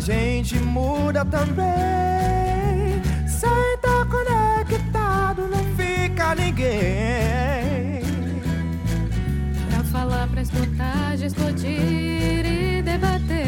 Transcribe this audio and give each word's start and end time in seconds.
a 0.00 0.02
gente 0.02 0.58
muda 0.60 1.22
também. 1.26 1.66
Sem 3.28 3.74
estar 3.74 4.06
conectado, 4.06 5.46
não 5.46 5.62
fica 5.76 6.34
ninguém. 6.34 8.00
Pra 9.68 9.84
falar, 9.92 10.26
pra 10.28 10.40
escutar, 10.40 11.18
discutir 11.18 12.46
e 12.46 12.82
debater. 12.82 13.39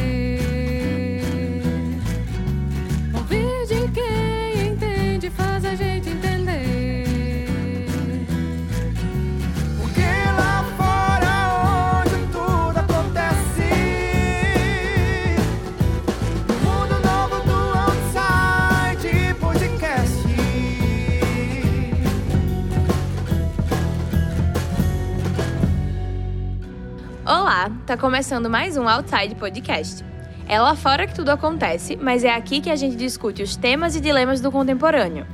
Olá, 27.55 27.71
tá 27.87 27.99
começando 27.99 28.49
mais 28.49 28.79
um 28.79 28.89
Outside 28.89 29.35
Podcast. 29.35 30.03
É 30.49 30.59
lá 30.59 30.75
fora 30.75 31.07
que 31.07 31.15
tudo 31.15 31.29
acontece, 31.29 31.97
mas 31.97 32.25
é 32.25 32.35
aqui 32.35 32.63
que 32.63 32.71
a 32.71 32.77
gente 32.77 32.97
discute 32.97 33.43
os 33.43 33.57
temas 33.57 33.95
e 33.95 34.01
dilemas 34.01 34.41
do 34.41 34.51
contemporâneo. 34.51 35.27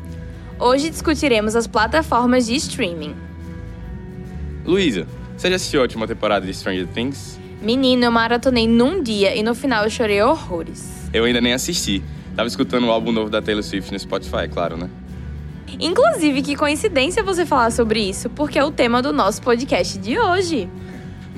Hoje 0.58 0.90
discutiremos 0.90 1.54
as 1.54 1.68
plataformas 1.68 2.46
de 2.46 2.56
streaming. 2.56 3.14
Luísa, 4.64 5.06
você 5.36 5.48
já 5.48 5.54
assistiu 5.54 5.78
a 5.78 5.82
última 5.82 6.08
temporada 6.08 6.44
de 6.44 6.52
Stranger 6.52 6.88
Things? 6.88 7.38
Menino, 7.62 8.06
eu 8.06 8.10
maratonei 8.10 8.66
num 8.66 9.00
dia 9.00 9.36
e 9.36 9.42
no 9.44 9.54
final 9.54 9.84
eu 9.84 9.90
chorei 9.90 10.20
horrores. 10.20 11.08
Eu 11.14 11.22
ainda 11.22 11.40
nem 11.40 11.52
assisti. 11.52 12.02
Tava 12.34 12.48
escutando 12.48 12.88
o 12.88 12.90
álbum 12.90 13.12
novo 13.12 13.30
da 13.30 13.40
Taylor 13.40 13.62
Swift 13.62 13.92
no 13.92 13.98
Spotify, 13.98 14.48
claro, 14.52 14.76
né? 14.76 14.90
Inclusive, 15.78 16.42
que 16.42 16.56
coincidência 16.56 17.22
você 17.22 17.46
falar 17.46 17.70
sobre 17.70 18.00
isso, 18.00 18.28
porque 18.30 18.58
é 18.58 18.64
o 18.64 18.72
tema 18.72 19.00
do 19.00 19.12
nosso 19.12 19.40
podcast 19.40 19.96
de 19.98 20.18
hoje. 20.18 20.68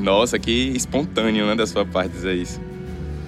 Nossa, 0.01 0.39
que 0.39 0.73
espontâneo, 0.75 1.47
né, 1.47 1.55
da 1.55 1.67
sua 1.67 1.85
parte 1.85 2.13
dizer 2.13 2.35
isso. 2.35 2.61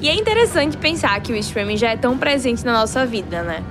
E 0.01 0.09
é 0.09 0.15
interessante 0.15 0.77
pensar 0.77 1.21
que 1.21 1.33
o 1.33 1.37
streaming 1.37 1.77
já 1.77 1.91
é 1.91 1.97
tão 1.97 2.19
presente 2.19 2.65
na 2.65 2.73
nossa 2.73 3.07
vida, 3.07 3.43
né? 3.43 3.63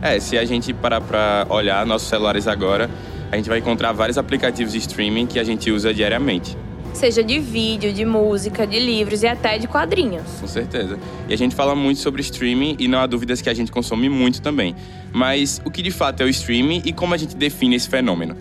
É, 0.00 0.18
se 0.18 0.36
a 0.36 0.44
gente 0.44 0.72
parar 0.72 1.00
pra 1.00 1.46
olhar 1.48 1.86
nossos 1.86 2.08
celulares 2.08 2.48
agora, 2.48 2.90
a 3.30 3.36
gente 3.36 3.48
vai 3.48 3.60
encontrar 3.60 3.92
vários 3.92 4.18
aplicativos 4.18 4.72
de 4.72 4.78
streaming 4.78 5.26
que 5.26 5.38
a 5.38 5.44
gente 5.44 5.70
usa 5.70 5.94
diariamente. 5.94 6.56
Seja 6.92 7.22
de 7.22 7.38
vídeo, 7.38 7.92
de 7.92 8.04
música, 8.04 8.66
de 8.66 8.78
livros 8.78 9.22
e 9.22 9.26
até 9.26 9.56
de 9.58 9.66
quadrinhos. 9.66 10.24
Com 10.40 10.46
certeza. 10.46 10.98
E 11.28 11.32
a 11.32 11.38
gente 11.38 11.54
fala 11.54 11.74
muito 11.74 12.00
sobre 12.00 12.20
streaming 12.20 12.76
e 12.78 12.88
não 12.88 12.98
há 12.98 13.06
dúvidas 13.06 13.40
que 13.40 13.48
a 13.48 13.54
gente 13.54 13.70
consome 13.70 14.08
muito 14.08 14.42
também. 14.42 14.74
Mas 15.12 15.62
o 15.64 15.70
que 15.70 15.80
de 15.80 15.90
fato 15.90 16.22
é 16.22 16.26
o 16.26 16.28
streaming 16.28 16.82
e 16.84 16.92
como 16.92 17.14
a 17.14 17.16
gente 17.16 17.36
define 17.36 17.76
esse 17.76 17.88
fenômeno? 17.88 18.36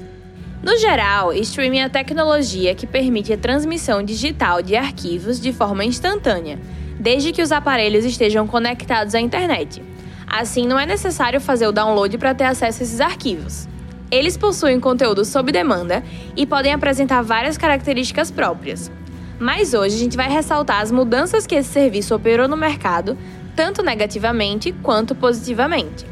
No 0.63 0.77
geral, 0.77 1.33
streaming 1.33 1.79
é 1.79 1.85
a 1.85 1.89
tecnologia 1.89 2.75
que 2.75 2.85
permite 2.85 3.33
a 3.33 3.37
transmissão 3.37 4.03
digital 4.03 4.61
de 4.61 4.75
arquivos 4.75 5.39
de 5.39 5.51
forma 5.51 5.83
instantânea, 5.83 6.59
desde 6.99 7.31
que 7.31 7.41
os 7.41 7.51
aparelhos 7.51 8.05
estejam 8.05 8.45
conectados 8.45 9.15
à 9.15 9.19
internet. 9.19 9.81
Assim, 10.27 10.67
não 10.67 10.79
é 10.79 10.85
necessário 10.85 11.41
fazer 11.41 11.65
o 11.65 11.71
download 11.71 12.15
para 12.19 12.35
ter 12.35 12.43
acesso 12.43 12.83
a 12.83 12.85
esses 12.85 13.01
arquivos. 13.01 13.67
Eles 14.11 14.37
possuem 14.37 14.79
conteúdo 14.79 15.25
sob 15.25 15.51
demanda 15.51 16.03
e 16.35 16.45
podem 16.45 16.73
apresentar 16.73 17.23
várias 17.23 17.57
características 17.57 18.29
próprias. 18.29 18.91
Mas 19.39 19.73
hoje 19.73 19.95
a 19.95 19.99
gente 19.99 20.15
vai 20.15 20.29
ressaltar 20.29 20.81
as 20.81 20.91
mudanças 20.91 21.47
que 21.47 21.55
esse 21.55 21.69
serviço 21.69 22.13
operou 22.13 22.47
no 22.47 22.55
mercado, 22.55 23.17
tanto 23.55 23.81
negativamente 23.81 24.71
quanto 24.83 25.15
positivamente. 25.15 26.10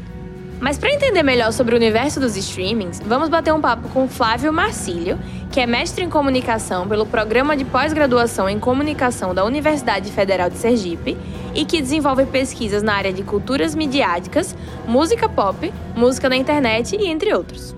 Mas 0.60 0.76
para 0.76 0.92
entender 0.92 1.22
melhor 1.22 1.54
sobre 1.54 1.74
o 1.74 1.78
universo 1.78 2.20
dos 2.20 2.36
streamings, 2.36 3.00
vamos 3.00 3.30
bater 3.30 3.52
um 3.52 3.62
papo 3.62 3.88
com 3.88 4.06
Flávio 4.06 4.52
Marcílio, 4.52 5.18
que 5.50 5.58
é 5.58 5.66
mestre 5.66 6.04
em 6.04 6.10
comunicação 6.10 6.86
pelo 6.86 7.06
Programa 7.06 7.56
de 7.56 7.64
Pós-Graduação 7.64 8.46
em 8.46 8.60
Comunicação 8.60 9.34
da 9.34 9.42
Universidade 9.42 10.12
Federal 10.12 10.50
de 10.50 10.58
Sergipe 10.58 11.16
e 11.54 11.64
que 11.64 11.80
desenvolve 11.80 12.26
pesquisas 12.26 12.82
na 12.82 12.92
área 12.92 13.10
de 13.10 13.22
culturas 13.22 13.74
midiáticas, 13.74 14.54
música 14.86 15.30
pop, 15.30 15.72
música 15.96 16.28
na 16.28 16.36
internet 16.36 16.94
e 16.94 17.06
entre 17.06 17.32
outros. 17.34 17.74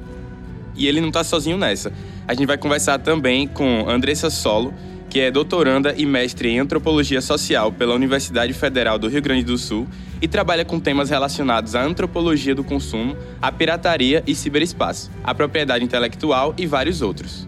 E 0.74 0.88
ele 0.88 1.00
não 1.00 1.12
tá 1.12 1.22
sozinho 1.22 1.56
nessa. 1.56 1.92
A 2.26 2.34
gente 2.34 2.46
vai 2.46 2.58
conversar 2.58 2.98
também 2.98 3.46
com 3.46 3.88
Andressa 3.88 4.28
Solo, 4.28 4.74
que 5.12 5.20
é 5.20 5.30
doutoranda 5.30 5.94
e 5.94 6.06
mestre 6.06 6.48
em 6.48 6.58
antropologia 6.58 7.20
social 7.20 7.70
pela 7.70 7.94
Universidade 7.94 8.54
Federal 8.54 8.98
do 8.98 9.08
Rio 9.08 9.20
Grande 9.20 9.44
do 9.44 9.58
Sul 9.58 9.86
e 10.22 10.26
trabalha 10.26 10.64
com 10.64 10.80
temas 10.80 11.10
relacionados 11.10 11.74
à 11.74 11.82
antropologia 11.82 12.54
do 12.54 12.64
consumo, 12.64 13.14
à 13.38 13.52
pirataria 13.52 14.24
e 14.26 14.34
ciberespaço, 14.34 15.10
à 15.22 15.34
propriedade 15.34 15.84
intelectual 15.84 16.54
e 16.56 16.66
vários 16.66 17.02
outros. 17.02 17.46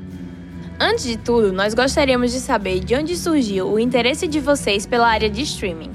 Antes 0.78 1.06
de 1.06 1.16
tudo, 1.16 1.54
nós 1.54 1.72
gostaríamos 1.72 2.32
de 2.32 2.40
saber 2.40 2.80
de 2.80 2.94
onde 2.96 3.16
surgiu 3.16 3.72
o 3.72 3.78
interesse 3.78 4.28
de 4.28 4.40
vocês 4.40 4.84
pela 4.84 5.08
área 5.08 5.30
de 5.30 5.40
streaming. 5.40 5.90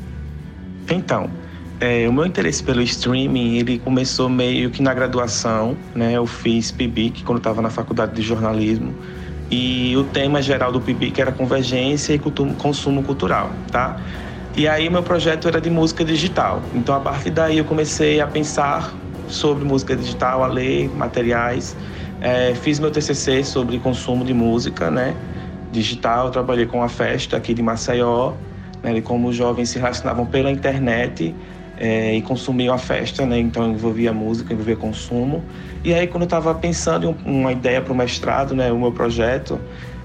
Então, 0.89 1.29
é, 1.79 2.09
o 2.09 2.11
meu 2.11 2.25
interesse 2.25 2.63
pelo 2.63 2.81
streaming, 2.81 3.57
ele 3.57 3.77
começou 3.77 4.27
meio 4.27 4.71
que 4.71 4.81
na 4.81 4.95
graduação, 4.95 5.77
né? 5.93 6.13
Eu 6.13 6.25
fiz 6.25 6.71
PIBIC 6.71 7.23
quando 7.23 7.37
estava 7.37 7.61
na 7.61 7.69
faculdade 7.69 8.15
de 8.15 8.23
jornalismo 8.23 8.91
e 9.51 9.95
o 9.97 10.03
tema 10.03 10.41
geral 10.41 10.71
do 10.71 10.79
PIBIC 10.79 11.19
era 11.19 11.31
convergência 11.31 12.13
e 12.13 12.19
consumo 12.57 13.03
cultural, 13.03 13.51
tá? 13.71 13.97
E 14.55 14.67
aí 14.67 14.89
meu 14.89 15.01
projeto 15.01 15.47
era 15.47 15.59
de 15.59 15.69
música 15.69 16.03
digital. 16.03 16.61
Então 16.73 16.93
a 16.93 16.99
partir 16.99 17.31
daí 17.31 17.57
eu 17.57 17.65
comecei 17.65 18.19
a 18.19 18.27
pensar 18.27 18.93
sobre 19.27 19.63
música 19.63 19.95
digital, 19.95 20.43
a 20.43 20.47
ler 20.47 20.89
materiais. 20.95 21.75
É, 22.21 22.53
fiz 22.53 22.79
meu 22.79 22.91
TCC 22.91 23.43
sobre 23.43 23.79
consumo 23.79 24.25
de 24.25 24.33
música, 24.33 24.91
né? 24.91 25.15
Digital. 25.71 26.29
Trabalhei 26.31 26.65
com 26.65 26.83
a 26.83 26.89
festa 26.89 27.37
aqui 27.37 27.53
de 27.53 27.61
Maceió, 27.61 28.33
né? 28.83 28.99
Como 29.01 29.29
os 29.29 29.35
jovens 29.35 29.69
se 29.69 29.79
relacionavam 29.79 30.25
pela 30.25 30.51
internet 30.51 31.33
é, 31.79 32.13
e 32.15 32.21
consumiam 32.21 32.73
a 32.75 32.77
festa, 32.77 33.25
né? 33.25 33.39
Então 33.39 33.69
envolvia 33.71 34.11
música, 34.11 34.53
envolvia 34.53 34.75
consumo. 34.75 35.43
E 35.83 35.93
aí 35.93 36.05
quando 36.07 36.23
eu 36.23 36.25
estava 36.25 36.53
pensando 36.53 37.05
em 37.25 37.31
um- 37.31 37.39
uma 37.39 37.51
ideia 37.53 37.81
para 37.81 37.93
o 37.93 37.95
mestrado, 37.95 38.53
né? 38.53 38.71
O 38.71 38.77
meu 38.77 38.91
projeto, 38.91 39.59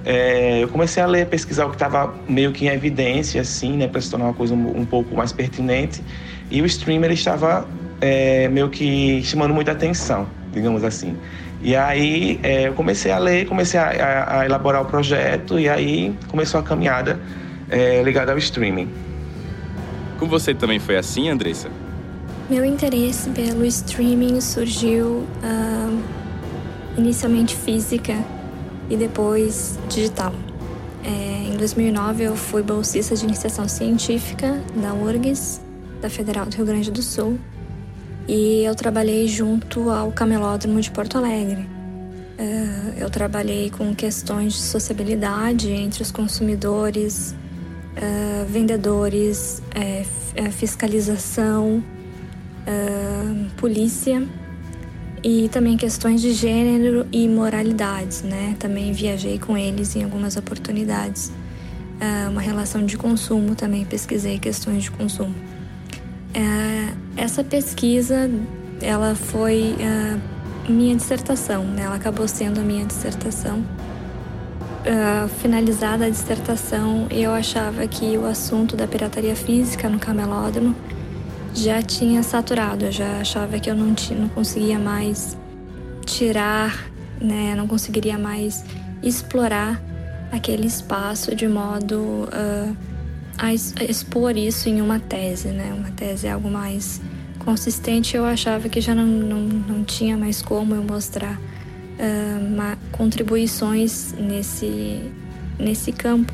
é, 0.05 0.63
eu 0.63 0.69
comecei 0.69 1.03
a 1.03 1.07
ler, 1.07 1.27
pesquisar 1.27 1.67
o 1.67 1.71
que 1.71 1.75
estava 1.77 2.15
meio 2.29 2.53
que 2.53 2.67
em 2.67 2.69
evidência, 2.69 3.41
assim, 3.41 3.77
né? 3.77 3.89
Para 3.89 4.01
se 4.01 4.09
tornar 4.11 4.27
uma 4.27 4.35
coisa 4.35 4.55
um, 4.55 4.81
um 4.81 4.85
pouco 4.87 5.17
mais 5.17 5.33
pertinente. 5.33 6.03
E 6.51 6.63
o 6.63 6.67
streamer 6.67 7.11
estava 7.11 7.67
é, 8.01 8.49
meio 8.49 8.69
que 8.71 9.23
chamando 9.25 9.53
muita 9.55 9.73
atenção, 9.73 10.29
digamos 10.53 10.85
assim. 10.85 11.17
E 11.61 11.75
aí 11.75 12.39
é, 12.43 12.69
eu 12.69 12.75
comecei 12.75 13.11
a 13.11 13.19
ler, 13.19 13.47
comecei 13.47 13.81
a, 13.81 13.87
a- 13.89 14.41
a 14.41 14.45
elaborar 14.45 14.83
o 14.83 14.85
projeto 14.85 15.59
e 15.59 15.69
aí 15.69 16.15
começou 16.29 16.61
a 16.61 16.63
caminhada 16.63 17.19
é, 17.71 18.03
ligada 18.03 18.31
ao 18.33 18.39
streaming. 18.39 18.89
Com 20.25 20.29
você 20.31 20.55
também 20.55 20.79
foi 20.79 20.97
assim, 20.97 21.29
Andressa? 21.29 21.69
Meu 22.49 22.65
interesse 22.65 23.29
pelo 23.29 23.63
streaming 23.67 24.41
surgiu 24.41 25.27
ah, 25.43 25.91
inicialmente 26.97 27.55
física 27.55 28.17
e 28.89 28.97
depois 28.97 29.79
digital. 29.87 30.33
É, 31.05 31.53
em 31.53 31.59
2009 31.59 32.25
eu 32.25 32.37
fui 32.37 32.63
bolsista 32.63 33.15
de 33.15 33.23
iniciação 33.23 33.69
científica 33.69 34.59
da 34.75 34.95
URGS, 34.95 35.61
da 36.01 36.09
Federal 36.09 36.47
do 36.47 36.57
Rio 36.57 36.65
Grande 36.65 36.91
do 36.91 37.03
Sul, 37.03 37.39
e 38.27 38.65
eu 38.65 38.75
trabalhei 38.75 39.29
junto 39.29 39.91
ao 39.91 40.11
Camelódromo 40.11 40.81
de 40.81 40.91
Porto 40.91 41.19
Alegre. 41.19 41.69
Ah, 42.39 42.95
eu 42.97 43.11
trabalhei 43.11 43.69
com 43.69 43.95
questões 43.95 44.55
de 44.55 44.63
sociabilidade 44.63 45.71
entre 45.71 46.03
os 46.03 46.11
consumidores, 46.11 47.35
ah, 47.97 48.45
vendedores, 48.49 49.63
eh, 49.75 50.05
fiscalização, 50.51 51.83
ah, 52.67 53.47
polícia 53.57 54.27
e 55.23 55.49
também 55.49 55.77
questões 55.77 56.21
de 56.21 56.33
gênero 56.33 57.07
e 57.13 57.29
moralidades, 57.29 58.23
né? 58.23 58.57
Também 58.59 58.93
viajei 58.93 59.39
com 59.39 59.57
eles 59.57 59.95
em 59.95 60.03
algumas 60.03 60.37
oportunidades. 60.37 61.31
Ah, 62.01 62.29
uma 62.31 62.41
relação 62.41 62.85
de 62.85 62.97
consumo 62.97 63.55
também 63.55 63.85
pesquisei 63.85 64.39
questões 64.39 64.83
de 64.85 64.91
consumo. 64.91 65.35
Essa 67.17 67.45
pesquisa, 67.45 68.29
ela 68.83 69.15
foi 69.15 69.77
minha 70.69 70.97
dissertação, 70.97 71.65
né? 71.65 71.83
Ela 71.83 71.95
acabou 71.95 72.27
sendo 72.27 72.59
a 72.61 72.63
minha 72.65 72.85
dissertação. 72.85 73.65
Ah, 74.87 75.29
finalizada 75.41 76.05
a 76.07 76.11
dissertação, 76.11 77.07
eu 77.11 77.33
achava 77.33 77.87
que 77.89 78.19
o 78.19 78.27
assunto 78.27 78.77
da 78.77 78.87
pirataria 78.87 79.35
física 79.35 79.89
no 79.89 79.99
camelódromo 79.99 80.75
já 81.55 81.81
tinha 81.81 82.23
saturado. 82.23 82.85
Eu 82.85 82.93
já 82.93 83.21
achava 83.21 83.59
que 83.59 83.71
eu 83.71 83.75
não, 83.75 83.95
ti- 83.95 84.15
não 84.15 84.29
conseguia 84.29 84.79
mais 84.79 85.39
tirar, 86.05 86.87
né? 87.19 87.55
Não 87.57 87.67
conseguiria 87.67 88.19
mais 88.19 88.63
explorar 89.03 89.81
aquele 90.31 90.67
espaço 90.67 91.35
de 91.35 91.49
modo 91.49 92.29
ah, 92.31 92.73
a, 93.39 93.47
a 93.47 93.85
expor 93.85 94.37
isso 94.37 94.69
em 94.69 94.83
uma 94.83 94.99
tese, 95.01 95.49
né? 95.49 95.73
Uma 95.75 95.91
tese 95.93 96.27
é 96.27 96.33
algo 96.33 96.51
mais 96.51 97.01
consistente. 97.39 98.17
Eu 98.17 98.27
achava 98.27 98.69
que 98.69 98.83
já 98.83 98.95
não, 98.95 99.07
não, 99.07 99.41
não 99.41 99.85
tinha 99.85 100.15
mais 100.15 100.43
como 100.43 100.75
eu 100.75 100.83
mostrar 100.85 101.41
uh, 101.95 102.77
contribuições 102.93 104.13
nesse, 104.19 105.01
nesse 105.59 105.93
campo. 105.93 106.33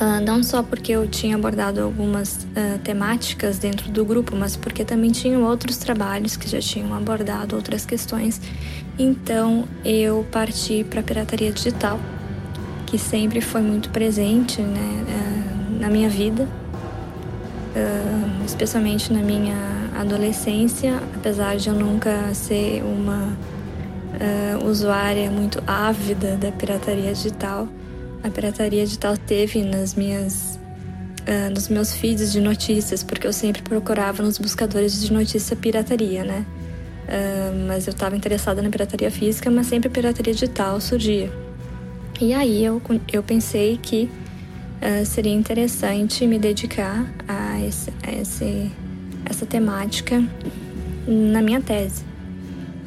Uh, 0.00 0.24
não 0.24 0.42
só 0.42 0.62
porque 0.62 0.92
eu 0.92 1.06
tinha 1.06 1.36
abordado 1.36 1.80
algumas 1.80 2.44
uh, 2.44 2.78
temáticas 2.82 3.58
dentro 3.58 3.90
do 3.90 4.04
grupo, 4.04 4.34
mas 4.34 4.56
porque 4.56 4.84
também 4.84 5.12
tinham 5.12 5.42
outros 5.42 5.76
trabalhos 5.76 6.36
que 6.36 6.48
já 6.48 6.60
tinham 6.60 6.94
abordado 6.94 7.54
outras 7.54 7.84
questões. 7.84 8.40
Então 8.98 9.68
eu 9.84 10.26
parti 10.32 10.84
para 10.88 11.00
a 11.00 11.02
pirataria 11.02 11.52
digital, 11.52 12.00
que 12.86 12.98
sempre 12.98 13.40
foi 13.40 13.60
muito 13.60 13.90
presente 13.90 14.60
né, 14.62 15.04
uh, 15.06 15.80
na 15.80 15.88
minha 15.88 16.08
vida, 16.08 16.48
especialmente 18.44 19.10
na 19.10 19.20
minha 19.20 19.56
adolescência, 19.98 21.00
apesar 21.14 21.56
de 21.56 21.68
eu 21.68 21.74
nunca 21.74 22.34
ser 22.34 22.82
uma 22.82 23.34
usuária 24.64 25.30
muito 25.30 25.62
ávida 25.66 26.36
da 26.36 26.52
pirataria 26.52 27.12
digital 27.12 27.68
a 28.22 28.30
pirataria 28.30 28.84
digital 28.84 29.16
teve 29.16 29.64
nas 29.64 29.94
minhas 29.94 30.58
uh, 31.26 31.52
nos 31.52 31.68
meus 31.68 31.92
feeds 31.92 32.30
de 32.30 32.40
notícias, 32.40 33.02
porque 33.02 33.26
eu 33.26 33.32
sempre 33.32 33.62
procurava 33.62 34.22
nos 34.22 34.38
buscadores 34.38 35.02
de 35.02 35.12
notícia 35.12 35.56
pirataria, 35.56 36.24
né? 36.24 36.46
Uh, 37.02 37.66
mas 37.66 37.86
eu 37.88 37.90
estava 37.90 38.16
interessada 38.16 38.62
na 38.62 38.70
pirataria 38.70 39.10
física, 39.10 39.50
mas 39.50 39.66
sempre 39.66 39.88
pirataria 39.88 40.32
digital 40.32 40.80
surgia. 40.80 41.32
E 42.20 42.32
aí 42.32 42.64
eu, 42.64 42.80
eu 43.12 43.22
pensei 43.24 43.76
que 43.76 44.08
uh, 44.80 45.04
seria 45.04 45.32
interessante 45.32 46.24
me 46.24 46.38
dedicar 46.38 47.04
a, 47.26 47.60
esse, 47.60 47.92
a 48.06 48.12
esse, 48.12 48.70
essa 49.28 49.44
temática 49.44 50.22
na 51.08 51.42
minha 51.42 51.60
tese. 51.60 52.11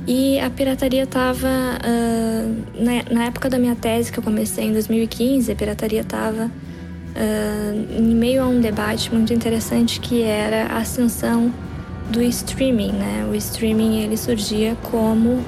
E 0.07 0.39
a 0.39 0.49
pirataria 0.49 1.03
estava. 1.03 1.47
Uh, 1.47 2.83
na, 2.83 3.13
na, 3.15 3.25
época 3.25 3.49
da 3.49 3.57
minha 3.57 3.75
tese, 3.75 4.11
que 4.11 4.19
eu 4.19 4.23
comecei 4.23 4.65
em 4.65 4.73
2015, 4.73 5.51
a 5.51 5.55
pirataria 5.55 6.01
estava 6.01 6.45
uh, 6.45 7.99
em 7.99 8.15
meio 8.15 8.43
a 8.43 8.47
um 8.47 8.59
debate 8.59 9.13
muito 9.13 9.33
interessante 9.33 9.99
que 9.99 10.21
era 10.21 10.67
a 10.67 10.77
ascensão 10.77 11.51
do 12.11 12.21
streaming. 12.21 12.91
Né? 12.91 13.27
O 13.31 13.35
streaming 13.35 14.01
ele 14.01 14.15
surgia 14.15 14.77
como 14.91 15.43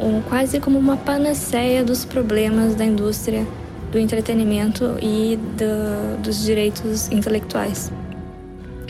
um, 0.00 0.20
quase 0.28 0.58
como 0.58 0.78
uma 0.78 0.96
panaceia 0.96 1.84
dos 1.84 2.04
problemas 2.04 2.74
da 2.74 2.84
indústria 2.84 3.46
do 3.92 3.98
entretenimento 3.98 4.96
e 5.00 5.38
do, 5.56 6.22
dos 6.22 6.42
direitos 6.42 7.08
intelectuais. 7.10 7.92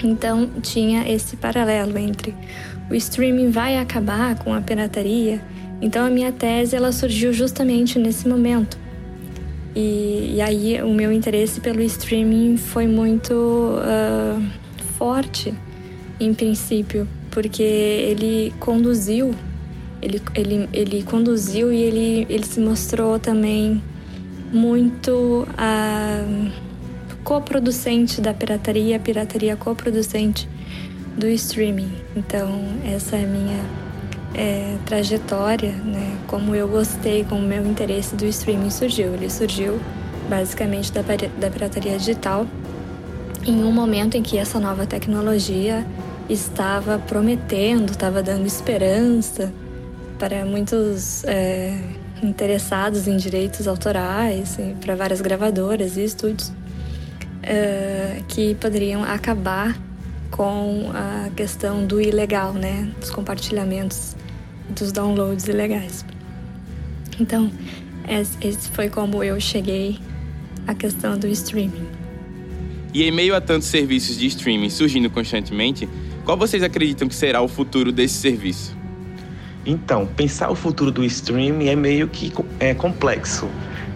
Então 0.02 0.50
tinha 0.62 1.10
esse 1.10 1.36
paralelo 1.36 1.96
entre 1.98 2.34
o 2.90 2.94
streaming 2.94 3.50
vai 3.50 3.78
acabar 3.78 4.38
com 4.38 4.52
a 4.54 4.60
pirataria. 4.60 5.40
Então 5.80 6.06
a 6.06 6.10
minha 6.10 6.32
tese 6.32 6.76
ela 6.76 6.92
surgiu 6.92 7.32
justamente 7.32 7.98
nesse 7.98 8.28
momento. 8.28 8.78
E, 9.74 10.36
e 10.36 10.40
aí 10.40 10.82
o 10.82 10.94
meu 10.94 11.12
interesse 11.12 11.60
pelo 11.60 11.82
streaming 11.82 12.56
foi 12.56 12.86
muito 12.86 13.32
uh, 13.34 14.42
forte, 14.96 15.52
em 16.18 16.32
princípio, 16.32 17.06
porque 17.30 17.62
ele 17.62 18.54
conduziu, 18.58 19.34
ele, 20.00 20.22
ele, 20.34 20.68
ele 20.72 21.02
conduziu 21.02 21.70
e 21.70 21.82
ele, 21.82 22.26
ele 22.30 22.46
se 22.46 22.58
mostrou 22.58 23.18
também 23.18 23.82
muito 24.50 25.46
uh, 25.50 26.52
coproducente 27.26 28.20
da 28.20 28.32
pirataria, 28.32 29.00
pirataria 29.00 29.56
coproducente 29.56 30.48
do 31.18 31.26
streaming. 31.26 31.90
Então, 32.14 32.62
essa 32.84 33.16
é 33.16 33.24
a 33.24 33.26
minha 33.26 33.64
é, 34.32 34.76
trajetória, 34.86 35.72
né? 35.72 36.16
Como 36.28 36.54
eu 36.54 36.68
gostei, 36.68 37.24
como 37.24 37.42
meu 37.42 37.66
interesse 37.66 38.14
do 38.14 38.24
streaming 38.26 38.70
surgiu. 38.70 39.12
Ele 39.12 39.28
surgiu 39.28 39.80
basicamente 40.30 40.92
da, 40.92 41.02
da 41.02 41.50
pirataria 41.50 41.98
digital 41.98 42.46
em 43.44 43.64
um 43.64 43.72
momento 43.72 44.16
em 44.16 44.22
que 44.22 44.38
essa 44.38 44.60
nova 44.60 44.86
tecnologia 44.86 45.84
estava 46.30 46.96
prometendo, 46.96 47.90
estava 47.90 48.22
dando 48.22 48.46
esperança 48.46 49.52
para 50.16 50.44
muitos 50.44 51.24
é, 51.24 51.76
interessados 52.22 53.08
em 53.08 53.16
direitos 53.16 53.66
autorais, 53.66 54.56
para 54.80 54.94
várias 54.94 55.20
gravadoras 55.20 55.96
e 55.96 56.04
estúdios, 56.04 56.52
é, 57.46 58.20
que 58.28 58.54
poderiam 58.56 59.04
acabar 59.04 59.78
com 60.30 60.90
a 60.92 61.30
questão 61.30 61.86
do 61.86 62.00
ilegal, 62.00 62.52
né? 62.52 62.90
Dos 63.00 63.10
compartilhamentos, 63.10 64.16
dos 64.68 64.92
downloads 64.92 65.46
ilegais. 65.46 66.04
Então, 67.18 67.50
esse 68.08 68.68
foi 68.70 68.90
como 68.90 69.22
eu 69.22 69.40
cheguei 69.40 69.98
à 70.66 70.74
questão 70.74 71.16
do 71.16 71.26
streaming. 71.28 71.86
E 72.92 73.04
em 73.04 73.10
meio 73.10 73.34
a 73.34 73.40
tantos 73.40 73.68
serviços 73.68 74.18
de 74.18 74.26
streaming 74.26 74.70
surgindo 74.70 75.08
constantemente, 75.08 75.88
qual 76.24 76.36
vocês 76.36 76.62
acreditam 76.62 77.08
que 77.08 77.14
será 77.14 77.40
o 77.40 77.48
futuro 77.48 77.92
desse 77.92 78.14
serviço? 78.14 78.76
Então, 79.64 80.06
pensar 80.06 80.50
o 80.50 80.54
futuro 80.54 80.90
do 80.90 81.04
streaming 81.04 81.68
é 81.68 81.76
meio 81.76 82.08
que 82.08 82.32
é 82.60 82.72
complexo, 82.72 83.48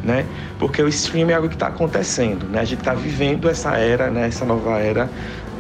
né? 0.03 0.27
Porque 0.59 0.83
o 0.83 0.89
streaming 0.89 1.33
é 1.33 1.37
algo 1.37 1.49
que 1.49 1.55
está 1.55 1.69
acontecendo, 1.69 2.47
né? 2.47 2.61
A 2.61 2.65
gente 2.65 2.81
está 2.81 2.95
vivendo 2.95 3.49
essa 3.49 3.77
era, 3.77 4.11
né? 4.11 4.27
Essa 4.27 4.45
nova 4.45 4.79
era 4.79 5.09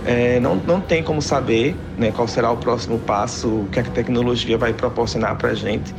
é, 0.04 0.40
não, 0.40 0.56
não 0.56 0.80
tem 0.80 1.02
como 1.02 1.20
saber 1.20 1.76
né, 1.96 2.10
qual 2.10 2.26
será 2.26 2.50
o 2.50 2.56
próximo 2.56 2.98
passo, 2.98 3.48
o 3.48 3.68
que 3.70 3.80
a 3.80 3.82
tecnologia 3.82 4.56
vai 4.56 4.72
proporcionar 4.72 5.36
para 5.36 5.50
a 5.50 5.54
gente, 5.54 5.94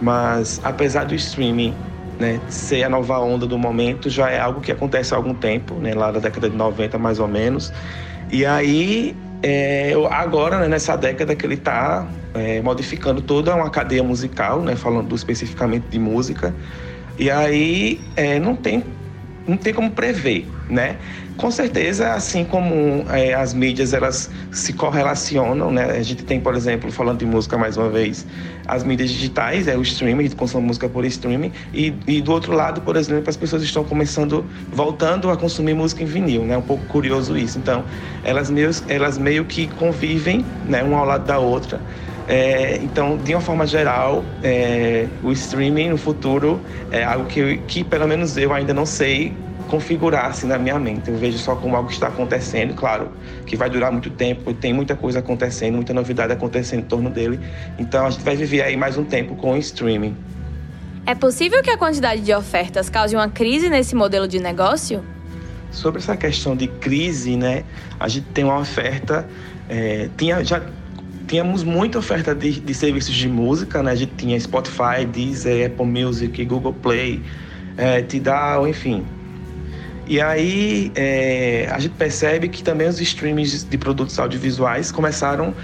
mas 0.00 0.60
apesar 0.62 1.04
do 1.04 1.14
streaming 1.14 1.74
né, 2.18 2.40
ser 2.48 2.82
a 2.82 2.88
nova 2.88 3.18
onda 3.20 3.46
do 3.46 3.58
momento, 3.58 4.10
já 4.10 4.30
é 4.30 4.38
algo 4.38 4.60
que 4.60 4.72
acontece 4.72 5.14
há 5.14 5.16
algum 5.16 5.34
tempo, 5.34 5.74
né, 5.74 5.94
lá 5.94 6.10
da 6.10 6.18
década 6.20 6.50
de 6.50 6.56
90 6.56 6.98
mais 6.98 7.20
ou 7.20 7.28
menos. 7.28 7.72
E 8.30 8.44
aí, 8.44 9.16
é, 9.42 9.92
agora, 10.10 10.58
né, 10.58 10.68
nessa 10.68 10.96
década 10.96 11.34
que 11.34 11.46
ele 11.46 11.54
está 11.54 12.06
é, 12.34 12.60
modificando 12.60 13.22
toda 13.22 13.54
uma 13.54 13.70
cadeia 13.70 14.02
musical, 14.02 14.60
né, 14.60 14.76
falando 14.76 15.14
especificamente 15.14 15.86
de 15.88 15.98
música, 15.98 16.54
e 17.18 17.30
aí 17.30 18.00
é, 18.16 18.38
não 18.38 18.54
tem 18.54 18.84
não 19.48 19.56
tem 19.56 19.72
como 19.72 19.90
prever, 19.90 20.46
né? 20.68 20.96
Com 21.38 21.50
certeza, 21.50 22.12
assim 22.12 22.44
como 22.44 23.06
é, 23.10 23.32
as 23.32 23.54
mídias 23.54 23.94
elas 23.94 24.30
se 24.52 24.74
correlacionam, 24.74 25.70
né? 25.70 25.84
A 25.84 26.02
gente 26.02 26.22
tem, 26.24 26.38
por 26.38 26.54
exemplo, 26.54 26.92
falando 26.92 27.20
de 27.20 27.24
música 27.24 27.56
mais 27.56 27.76
uma 27.76 27.88
vez, 27.88 28.26
as 28.66 28.84
mídias 28.84 29.08
digitais, 29.08 29.66
é 29.66 29.76
o 29.76 29.80
streaming, 29.80 30.18
a 30.20 30.22
gente 30.24 30.36
consome 30.36 30.66
música 30.66 30.88
por 30.88 31.04
streaming, 31.06 31.52
e, 31.72 31.94
e 32.06 32.20
do 32.20 32.32
outro 32.32 32.52
lado, 32.52 32.82
por 32.82 32.96
exemplo, 32.96 33.30
as 33.30 33.36
pessoas 33.36 33.62
estão 33.62 33.84
começando, 33.84 34.44
voltando 34.70 35.30
a 35.30 35.36
consumir 35.36 35.74
música 35.74 36.02
em 36.02 36.06
vinil, 36.06 36.44
né? 36.44 36.56
Um 36.58 36.62
pouco 36.62 36.84
curioso 36.86 37.34
isso. 37.38 37.56
Então, 37.56 37.84
elas 38.22 38.50
meio, 38.50 38.70
elas 38.86 39.16
meio 39.16 39.46
que 39.46 39.66
convivem, 39.68 40.44
né? 40.66 40.82
Uma 40.82 40.98
ao 40.98 41.06
lado 41.06 41.24
da 41.24 41.38
outra. 41.38 41.80
É, 42.28 42.76
então, 42.82 43.16
de 43.16 43.34
uma 43.34 43.40
forma 43.40 43.66
geral, 43.66 44.22
é, 44.42 45.06
o 45.22 45.32
streaming 45.32 45.88
no 45.88 45.96
futuro 45.96 46.60
é 46.90 47.02
algo 47.02 47.24
que, 47.24 47.56
que, 47.66 47.82
pelo 47.82 48.06
menos 48.06 48.36
eu 48.36 48.52
ainda 48.52 48.74
não 48.74 48.84
sei 48.84 49.34
configurar 49.68 50.26
assim, 50.26 50.46
na 50.46 50.58
minha 50.58 50.78
mente. 50.78 51.10
Eu 51.10 51.16
vejo 51.16 51.38
só 51.38 51.56
como 51.56 51.74
algo 51.74 51.88
que 51.88 51.94
está 51.94 52.08
acontecendo, 52.08 52.74
claro, 52.74 53.10
que 53.46 53.56
vai 53.56 53.70
durar 53.70 53.90
muito 53.90 54.10
tempo, 54.10 54.52
tem 54.52 54.74
muita 54.74 54.94
coisa 54.94 55.20
acontecendo, 55.20 55.76
muita 55.76 55.94
novidade 55.94 56.32
acontecendo 56.32 56.80
em 56.80 56.84
torno 56.84 57.08
dele. 57.08 57.40
Então, 57.78 58.06
a 58.06 58.10
gente 58.10 58.22
vai 58.22 58.36
viver 58.36 58.62
aí 58.62 58.76
mais 58.76 58.98
um 58.98 59.04
tempo 59.04 59.34
com 59.34 59.52
o 59.52 59.56
streaming. 59.56 60.14
É 61.06 61.14
possível 61.14 61.62
que 61.62 61.70
a 61.70 61.78
quantidade 61.78 62.20
de 62.20 62.34
ofertas 62.34 62.90
cause 62.90 63.16
uma 63.16 63.28
crise 63.30 63.70
nesse 63.70 63.94
modelo 63.94 64.28
de 64.28 64.38
negócio? 64.38 65.02
Sobre 65.70 66.00
essa 66.00 66.14
questão 66.14 66.54
de 66.54 66.68
crise, 66.68 67.36
né, 67.36 67.64
a 67.98 68.08
gente 68.08 68.26
tem 68.26 68.44
uma 68.44 68.58
oferta, 68.58 69.26
é, 69.68 70.08
tinha, 70.16 70.44
já 70.44 70.62
tínhamos 71.28 71.62
muita 71.62 71.98
oferta 71.98 72.34
de, 72.34 72.58
de 72.58 72.74
serviços 72.74 73.14
de 73.14 73.28
música, 73.28 73.82
né? 73.82 73.92
A 73.92 73.94
gente 73.94 74.14
tinha 74.16 74.38
Spotify, 74.40 75.04
Deezer, 75.06 75.66
Apple 75.66 75.86
Music, 75.86 76.44
Google 76.46 76.72
Play, 76.72 77.22
é, 77.76 78.02
Tidal, 78.02 78.66
enfim. 78.66 79.04
E 80.06 80.20
aí 80.22 80.90
é, 80.96 81.68
a 81.70 81.78
gente 81.78 81.92
percebe 81.92 82.48
que 82.48 82.62
também 82.62 82.88
os 82.88 82.98
streams 82.98 83.62
de 83.62 83.76
produtos 83.76 84.18
audiovisuais 84.18 84.90
começaram 84.90 85.54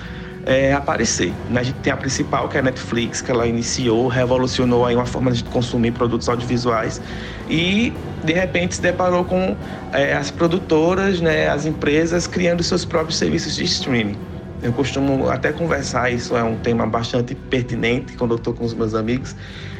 é, 0.44 0.74
a 0.74 0.76
aparecer. 0.76 1.32
Né? 1.48 1.60
A 1.60 1.62
gente 1.62 1.76
tem 1.76 1.90
a 1.90 1.96
principal, 1.96 2.46
que 2.46 2.58
é 2.58 2.60
a 2.60 2.62
Netflix, 2.62 3.22
que 3.22 3.30
ela 3.30 3.46
iniciou, 3.46 4.06
revolucionou 4.06 4.84
aí 4.84 4.94
uma 4.94 5.06
forma 5.06 5.30
de 5.32 5.42
consumir 5.44 5.92
produtos 5.92 6.28
audiovisuais 6.28 7.00
e 7.48 7.90
de 8.22 8.34
repente 8.34 8.74
se 8.74 8.82
deparou 8.82 9.24
com 9.24 9.56
é, 9.94 10.12
as 10.12 10.30
produtoras, 10.30 11.22
né, 11.22 11.48
as 11.48 11.64
empresas 11.64 12.26
criando 12.26 12.62
seus 12.62 12.84
próprios 12.84 13.16
serviços 13.16 13.56
de 13.56 13.64
streaming. 13.64 14.16
Eu 14.64 14.72
costumo 14.72 15.28
até 15.28 15.52
conversar, 15.52 16.10
isso 16.10 16.34
é 16.34 16.42
um 16.42 16.56
tema 16.56 16.86
bastante 16.86 17.34
pertinente 17.34 18.14
quando 18.14 18.32
eu 18.32 18.38
estou 18.38 18.54
com 18.54 18.64
os 18.64 18.72
meus 18.72 18.94
amigos, 18.94 19.36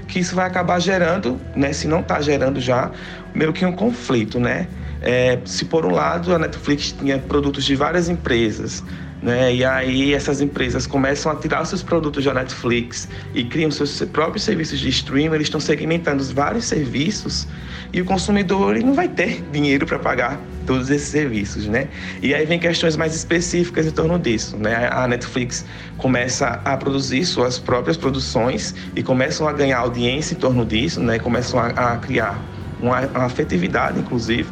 que 0.06 0.20
isso 0.20 0.36
vai 0.36 0.46
acabar 0.46 0.78
gerando, 0.78 1.40
né, 1.56 1.72
se 1.72 1.88
não 1.88 2.00
está 2.00 2.20
gerando 2.20 2.60
já, 2.60 2.90
meio 3.34 3.50
que 3.50 3.64
um 3.64 3.72
conflito, 3.72 4.38
né? 4.38 4.68
é, 5.04 5.38
se 5.44 5.66
por 5.66 5.84
um 5.84 5.90
lado 5.90 6.34
a 6.34 6.38
Netflix 6.38 6.92
tinha 6.92 7.18
produtos 7.18 7.64
de 7.64 7.76
várias 7.76 8.08
empresas, 8.08 8.82
né? 9.24 9.54
E 9.54 9.64
aí 9.64 10.12
essas 10.12 10.42
empresas 10.42 10.86
começam 10.86 11.32
a 11.32 11.34
tirar 11.34 11.64
seus 11.64 11.82
produtos 11.82 12.22
da 12.22 12.34
Netflix 12.34 13.08
e 13.34 13.42
criam 13.42 13.70
seus 13.70 13.98
próprios 14.02 14.44
serviços 14.44 14.78
de 14.78 14.90
streaming, 14.90 15.34
eles 15.34 15.46
estão 15.46 15.58
segmentando 15.58 16.20
os 16.20 16.30
vários 16.30 16.66
serviços 16.66 17.48
e 17.90 18.02
o 18.02 18.04
consumidor 18.04 18.76
ele 18.76 18.84
não 18.84 18.92
vai 18.92 19.08
ter 19.08 19.42
dinheiro 19.50 19.86
para 19.86 19.98
pagar 19.98 20.38
todos 20.66 20.90
esses 20.90 21.08
serviços, 21.08 21.66
né? 21.66 21.88
E 22.22 22.34
aí 22.34 22.44
vem 22.44 22.58
questões 22.58 22.96
mais 22.96 23.14
específicas 23.14 23.86
em 23.86 23.90
torno 23.90 24.18
disso, 24.18 24.58
né? 24.58 24.90
A 24.92 25.08
Netflix 25.08 25.64
começa 25.96 26.60
a 26.62 26.76
produzir 26.76 27.24
suas 27.24 27.58
próprias 27.58 27.96
produções 27.96 28.74
e 28.94 29.02
começam 29.02 29.48
a 29.48 29.52
ganhar 29.54 29.78
audiência 29.78 30.34
em 30.34 30.38
torno 30.38 30.66
disso, 30.66 31.00
né? 31.00 31.18
Começam 31.18 31.58
a, 31.58 31.68
a 31.68 31.96
criar 31.96 32.38
uma, 32.78 33.00
uma 33.00 33.24
afetividade, 33.24 33.98
inclusive 33.98 34.48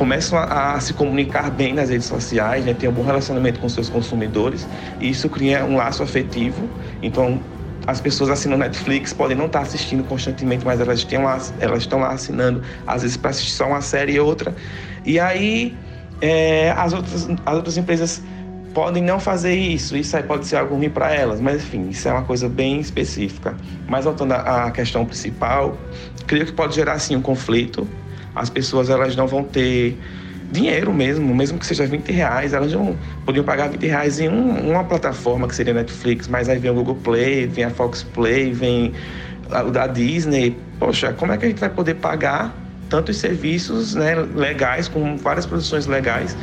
começam 0.00 0.38
a, 0.38 0.72
a, 0.72 0.80
se 0.80 0.94
comunicar 0.94 1.50
bem 1.50 1.74
nas 1.74 1.90
redes 1.90 2.06
sociais, 2.06 2.64
né, 2.64 2.72
ter 2.72 2.88
um 2.88 2.92
bom 2.92 3.04
relacionamento 3.04 3.60
com 3.60 3.68
seus 3.68 3.90
consumidores, 3.90 4.66
e 4.98 5.10
isso 5.10 5.28
cria 5.28 5.62
um 5.62 5.76
laço 5.76 6.02
afetivo. 6.02 6.66
Então, 7.02 7.38
as 7.86 8.00
pessoas 8.00 8.30
assinam 8.30 8.56
Netflix, 8.56 9.12
podem 9.12 9.36
não 9.36 9.44
estar 9.44 9.60
assistindo 9.60 10.02
constantemente, 10.04 10.64
mas 10.64 10.80
elas, 10.80 11.04
têm 11.04 11.18
lá, 11.18 11.38
elas 11.60 11.80
estão 11.80 11.98
lá 11.98 12.12
assinando, 12.12 12.62
às 12.86 13.02
vezes 13.02 13.18
para 13.18 13.28
assistir 13.28 13.50
só 13.50 13.66
uma 13.66 13.82
série 13.82 14.14
e 14.14 14.20
outra. 14.20 14.54
E 15.04 15.20
aí, 15.20 15.76
é, 16.22 16.70
as, 16.70 16.94
outras, 16.94 17.28
as 17.44 17.54
outras 17.54 17.76
empresas 17.76 18.22
podem 18.72 19.02
não 19.02 19.20
fazer 19.20 19.54
isso, 19.54 19.94
isso 19.98 20.16
aí 20.16 20.22
pode 20.22 20.46
ser 20.46 20.56
algo 20.56 20.76
ruim 20.76 20.88
para 20.88 21.14
elas, 21.14 21.42
mas 21.42 21.56
enfim, 21.56 21.90
isso 21.90 22.08
é 22.08 22.12
uma 22.12 22.24
coisa 22.24 22.48
bem 22.48 22.80
específica. 22.80 23.54
Mas 23.86 24.06
voltando 24.06 24.32
à 24.32 24.70
questão 24.70 25.04
principal, 25.04 25.76
creio 26.26 26.46
que 26.46 26.52
pode 26.52 26.74
gerar 26.74 26.98
sim 26.98 27.16
um 27.16 27.20
conflito 27.20 27.86
as 28.34 28.50
pessoas 28.50 28.90
elas 28.90 29.16
não 29.16 29.26
vão 29.26 29.42
ter 29.42 29.98
dinheiro 30.50 30.92
mesmo, 30.92 31.34
mesmo 31.34 31.58
que 31.58 31.66
seja 31.66 31.86
20 31.86 32.10
reais, 32.10 32.52
elas 32.52 32.72
não 32.72 32.96
podiam 33.24 33.44
pagar 33.44 33.68
20 33.68 33.86
reais 33.86 34.20
em 34.20 34.28
um, 34.28 34.70
uma 34.70 34.84
plataforma 34.84 35.46
que 35.46 35.54
seria 35.54 35.72
Netflix, 35.72 36.26
mas 36.26 36.48
aí 36.48 36.58
vem 36.58 36.70
o 36.70 36.74
Google 36.74 36.96
Play, 36.96 37.46
vem 37.46 37.64
a 37.64 37.70
Fox 37.70 38.02
Play, 38.02 38.52
vem 38.52 38.92
o 39.66 39.70
da 39.70 39.86
Disney. 39.86 40.56
Poxa, 40.78 41.12
como 41.12 41.32
é 41.32 41.36
que 41.36 41.44
a 41.44 41.48
gente 41.48 41.60
vai 41.60 41.70
poder 41.70 41.94
pagar 41.94 42.54
tantos 42.88 43.18
serviços 43.18 43.94
né, 43.94 44.14
legais, 44.34 44.88
com 44.88 45.16
várias 45.16 45.46
produções 45.46 45.86
legais? 45.86 46.36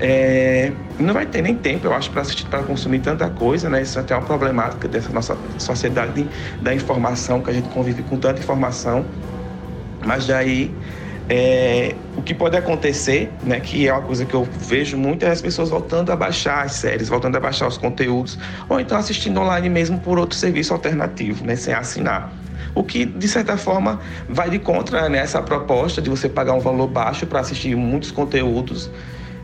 É, 0.00 0.70
não 1.00 1.12
vai 1.12 1.26
ter 1.26 1.42
nem 1.42 1.56
tempo, 1.56 1.88
eu 1.88 1.92
acho, 1.92 2.08
para 2.12 2.22
assistir, 2.22 2.46
para 2.46 2.62
consumir 2.62 3.00
tanta 3.00 3.28
coisa, 3.30 3.68
né? 3.68 3.82
Isso 3.82 3.98
é 3.98 4.02
até 4.02 4.14
uma 4.14 4.24
problemática 4.24 4.86
dessa 4.86 5.12
nossa 5.12 5.36
sociedade 5.58 6.28
da 6.62 6.72
informação, 6.72 7.40
que 7.40 7.50
a 7.50 7.52
gente 7.52 7.68
convive 7.70 8.04
com 8.04 8.16
tanta 8.16 8.38
informação. 8.38 9.04
Mas 10.06 10.28
daí 10.28 10.72
é, 11.28 11.94
o 12.16 12.22
que 12.22 12.34
pode 12.34 12.56
acontecer, 12.56 13.30
né, 13.42 13.60
que 13.60 13.86
é 13.86 13.92
uma 13.92 14.02
coisa 14.02 14.24
que 14.24 14.34
eu 14.34 14.48
vejo 14.58 14.96
muito, 14.96 15.24
é 15.24 15.30
as 15.30 15.42
pessoas 15.42 15.68
voltando 15.68 16.10
a 16.10 16.16
baixar 16.16 16.64
as 16.64 16.72
séries, 16.72 17.08
voltando 17.08 17.36
a 17.36 17.40
baixar 17.40 17.68
os 17.68 17.76
conteúdos, 17.76 18.38
ou 18.68 18.80
então 18.80 18.96
assistindo 18.96 19.38
online 19.38 19.68
mesmo 19.68 20.00
por 20.00 20.18
outro 20.18 20.36
serviço 20.36 20.72
alternativo, 20.72 21.44
né, 21.44 21.54
sem 21.54 21.74
assinar. 21.74 22.32
O 22.74 22.82
que, 22.82 23.04
de 23.04 23.28
certa 23.28 23.56
forma, 23.56 24.00
vai 24.28 24.48
de 24.48 24.58
contra 24.58 25.08
né, 25.08 25.18
essa 25.18 25.42
proposta 25.42 26.00
de 26.00 26.08
você 26.08 26.28
pagar 26.28 26.54
um 26.54 26.60
valor 26.60 26.86
baixo 26.86 27.26
para 27.26 27.40
assistir 27.40 27.74
muitos 27.76 28.10
conteúdos 28.10 28.90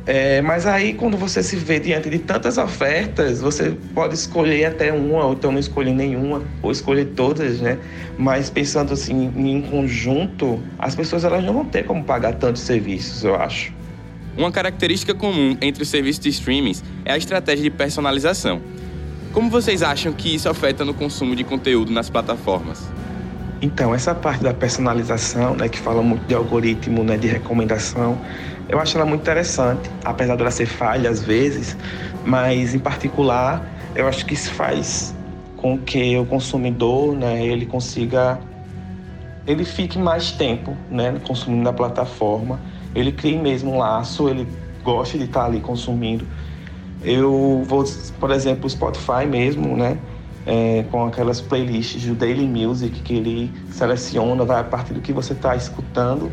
é, 0.06 0.42
mas 0.42 0.66
aí, 0.66 0.92
quando 0.92 1.16
você 1.16 1.42
se 1.42 1.56
vê 1.56 1.80
diante 1.80 2.10
de 2.10 2.18
tantas 2.18 2.58
ofertas, 2.58 3.40
você 3.40 3.74
pode 3.94 4.14
escolher 4.14 4.66
até 4.66 4.92
uma, 4.92 5.24
ou 5.24 5.32
então 5.32 5.50
não 5.50 5.58
escolher 5.58 5.94
nenhuma, 5.94 6.42
ou 6.62 6.70
escolher 6.70 7.06
todas, 7.16 7.60
né? 7.60 7.78
Mas 8.18 8.50
pensando 8.50 8.92
assim, 8.92 9.32
em 9.34 9.62
conjunto, 9.62 10.62
as 10.78 10.94
pessoas 10.94 11.24
elas 11.24 11.42
não 11.42 11.54
vão 11.54 11.64
ter 11.64 11.84
como 11.84 12.04
pagar 12.04 12.34
tantos 12.34 12.62
serviços, 12.62 13.24
eu 13.24 13.34
acho. 13.34 13.72
Uma 14.36 14.52
característica 14.52 15.14
comum 15.14 15.56
entre 15.62 15.82
os 15.82 15.88
serviços 15.88 16.22
de 16.22 16.28
streaming 16.28 16.74
é 17.04 17.12
a 17.12 17.16
estratégia 17.16 17.62
de 17.62 17.70
personalização. 17.70 18.60
Como 19.32 19.48
vocês 19.48 19.82
acham 19.82 20.12
que 20.12 20.34
isso 20.34 20.48
afeta 20.48 20.84
no 20.84 20.92
consumo 20.92 21.34
de 21.34 21.44
conteúdo 21.44 21.90
nas 21.90 22.10
plataformas? 22.10 22.86
Então, 23.64 23.94
essa 23.94 24.14
parte 24.14 24.42
da 24.42 24.52
personalização, 24.52 25.56
né, 25.56 25.70
que 25.70 25.78
fala 25.78 26.02
muito 26.02 26.26
de 26.26 26.34
algoritmo, 26.34 27.02
né, 27.02 27.16
de 27.16 27.26
recomendação, 27.26 28.18
eu 28.68 28.78
acho 28.78 28.94
ela 28.98 29.06
muito 29.06 29.22
interessante, 29.22 29.88
apesar 30.04 30.36
dela 30.36 30.50
ser 30.50 30.66
falha 30.66 31.08
às 31.08 31.22
vezes, 31.22 31.74
mas 32.26 32.74
em 32.74 32.78
particular 32.78 33.66
eu 33.94 34.06
acho 34.06 34.26
que 34.26 34.34
isso 34.34 34.50
faz 34.50 35.14
com 35.56 35.78
que 35.78 36.14
o 36.18 36.26
consumidor, 36.26 37.16
né, 37.16 37.42
ele 37.42 37.64
consiga, 37.64 38.38
ele 39.46 39.64
fique 39.64 39.98
mais 39.98 40.30
tempo, 40.30 40.76
né, 40.90 41.18
consumindo 41.26 41.62
na 41.62 41.72
plataforma, 41.72 42.60
ele 42.94 43.12
crie 43.12 43.38
mesmo 43.38 43.72
um 43.72 43.78
laço, 43.78 44.28
ele 44.28 44.46
gosta 44.82 45.16
de 45.16 45.24
estar 45.24 45.46
ali 45.46 45.60
consumindo. 45.60 46.28
Eu 47.02 47.64
vou, 47.66 47.82
por 48.20 48.30
exemplo, 48.30 48.66
o 48.66 48.68
Spotify 48.68 49.24
mesmo, 49.26 49.74
né, 49.74 49.96
é, 50.46 50.84
com 50.90 51.06
aquelas 51.06 51.40
playlists 51.40 52.04
do 52.04 52.14
Daily 52.14 52.46
Music 52.46 53.00
que 53.00 53.14
ele 53.14 53.52
seleciona, 53.70 54.44
vai 54.44 54.60
a 54.60 54.64
partir 54.64 54.94
do 54.94 55.00
que 55.00 55.12
você 55.12 55.32
está 55.32 55.56
escutando 55.56 56.30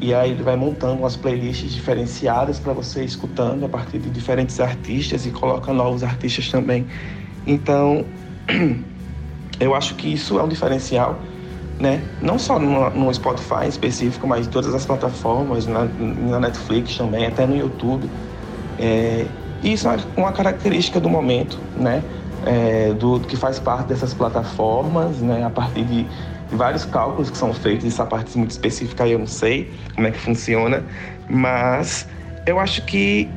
e 0.00 0.14
aí 0.14 0.30
ele 0.30 0.42
vai 0.42 0.56
montando 0.56 1.00
umas 1.00 1.16
playlists 1.16 1.72
diferenciadas 1.72 2.58
para 2.60 2.72
você 2.72 3.04
escutando 3.04 3.64
a 3.64 3.68
partir 3.68 3.98
de 3.98 4.08
diferentes 4.10 4.60
artistas 4.60 5.26
e 5.26 5.30
coloca 5.30 5.72
novos 5.72 6.04
artistas 6.04 6.48
também. 6.50 6.86
Então, 7.46 8.04
eu 9.58 9.74
acho 9.74 9.96
que 9.96 10.12
isso 10.12 10.38
é 10.38 10.42
um 10.42 10.48
diferencial, 10.48 11.18
né? 11.80 12.00
Não 12.22 12.38
só 12.38 12.60
no, 12.60 12.90
no 12.90 13.12
Spotify 13.12 13.64
em 13.64 13.68
específico, 13.68 14.26
mas 14.26 14.46
em 14.46 14.50
todas 14.50 14.72
as 14.72 14.86
plataformas, 14.86 15.66
na, 15.66 15.84
na 15.84 16.38
Netflix 16.38 16.96
também, 16.96 17.26
até 17.26 17.44
no 17.44 17.56
YouTube. 17.56 18.08
É, 18.78 19.26
isso 19.64 19.88
é 19.88 19.96
uma 20.16 20.30
característica 20.30 21.00
do 21.00 21.08
momento, 21.08 21.58
né? 21.76 22.04
É, 22.46 22.92
do 22.94 23.20
que 23.20 23.36
faz 23.36 23.58
parte 23.58 23.88
dessas 23.88 24.14
plataformas, 24.14 25.20
né? 25.20 25.44
A 25.44 25.50
partir 25.50 25.84
de 25.84 26.06
vários 26.50 26.84
cálculos 26.84 27.30
que 27.30 27.36
são 27.36 27.52
feitos, 27.52 27.86
essa 27.86 28.06
parte 28.06 28.36
muito 28.38 28.52
específica 28.52 29.06
eu 29.06 29.18
não 29.18 29.26
sei 29.26 29.70
como 29.94 30.06
é 30.06 30.10
que 30.10 30.18
funciona, 30.18 30.84
mas 31.28 32.08
eu 32.46 32.58
acho 32.58 32.82
que 32.82 33.28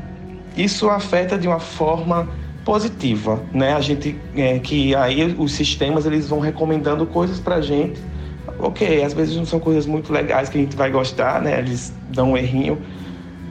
isso 0.56 0.90
afeta 0.90 1.38
de 1.38 1.48
uma 1.48 1.60
forma 1.60 2.30
positiva, 2.64 3.44
né? 3.54 3.74
A 3.74 3.82
gente 3.82 4.20
é, 4.36 4.60
que 4.60 4.96
aí 4.96 5.36
os 5.38 5.54
sistemas 5.54 6.06
eles 6.06 6.30
vão 6.30 6.40
recomendando 6.40 7.06
coisas 7.06 7.40
para 7.40 7.62
gente. 7.62 8.00
Ok, 8.60 9.04
às 9.04 9.14
vezes 9.14 9.36
não 9.36 9.46
são 9.46 9.60
coisas 9.60 9.86
muito 9.86 10.14
legais 10.14 10.50
que 10.50 10.58
a 10.58 10.62
gente 10.62 10.76
vai 10.76 10.92
gostar, 10.92 11.42
né? 11.42 11.60
Eles 11.60 11.94
dão 12.10 12.32
um 12.32 12.38
errinho, 12.38 12.82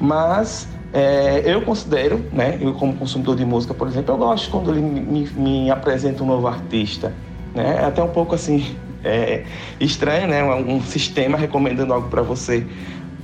mas 0.01 0.69
é, 0.93 1.43
eu 1.45 1.63
considero, 1.63 2.25
né? 2.33 2.59
Eu 2.61 2.75
como 2.75 2.95
consumidor 2.95 3.37
de 3.37 3.45
música, 3.45 3.73
por 3.73 3.87
exemplo, 3.87 4.15
eu 4.15 4.19
gosto 4.19 4.51
quando 4.51 4.71
ele 4.71 4.81
me, 4.81 5.29
me 5.31 5.71
apresenta 5.71 6.23
um 6.25 6.27
novo 6.27 6.49
artista, 6.49 7.13
né? 7.55 7.79
É 7.83 7.85
até 7.85 8.03
um 8.03 8.09
pouco 8.09 8.35
assim 8.35 8.77
é, 9.05 9.45
estranho, 9.79 10.27
né? 10.27 10.43
Um, 10.43 10.77
um, 10.77 10.83
sistema 10.83 11.39
recomendando 11.39 11.95
algo 11.95 12.09
para 12.09 12.23
você 12.23 12.67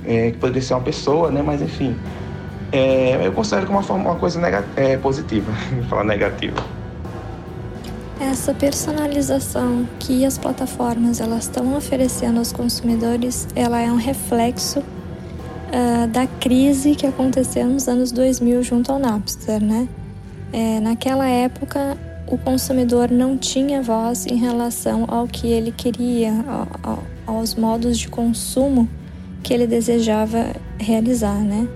é, 0.05 0.31
que 0.31 0.37
poderia 0.37 0.61
ser 0.61 0.75
uma 0.75 0.81
pessoa, 0.81 1.29
né? 1.29 1.41
Mas 1.41 1.61
enfim, 1.61 1.95
é, 2.71 3.19
eu 3.25 3.33
considero 3.33 3.65
como 3.65 3.79
uma, 3.79 3.83
forma, 3.83 4.11
uma 4.11 4.19
coisa 4.19 4.39
é, 4.77 4.95
positiva, 4.97 5.51
falar 5.89 6.05
negativa. 6.05 6.55
Essa 8.19 8.53
personalização 8.53 9.87
que 9.99 10.25
as 10.25 10.37
plataformas 10.37 11.19
elas 11.19 11.43
estão 11.43 11.75
oferecendo 11.75 12.39
aos 12.39 12.51
consumidores, 12.51 13.47
ela 13.55 13.79
é 13.79 13.91
um 13.91 13.97
reflexo 13.97 14.81
uh, 15.67 16.07
da 16.07 16.27
crise 16.27 16.95
que 16.95 17.05
aconteceu 17.05 17.65
nos 17.67 17.87
anos 17.87 18.11
2000 18.11 18.63
junto 18.63 18.91
ao 18.91 18.99
Napster, 18.99 19.63
né? 19.63 19.87
É, 20.51 20.79
naquela 20.79 21.27
época 21.27 21.97
o 22.27 22.37
consumidor 22.37 23.09
não 23.09 23.37
tinha 23.37 23.81
voz 23.81 24.25
em 24.25 24.35
relação 24.35 25.05
ao 25.07 25.27
que 25.27 25.47
ele 25.47 25.71
queria, 25.71 26.33
aos 27.25 27.55
modos 27.55 27.97
de 27.97 28.09
consumo 28.09 28.87
que 29.43 29.53
ele 29.53 29.65
desejava 29.65 30.53
realizar, 30.77 31.39
né? 31.39 31.67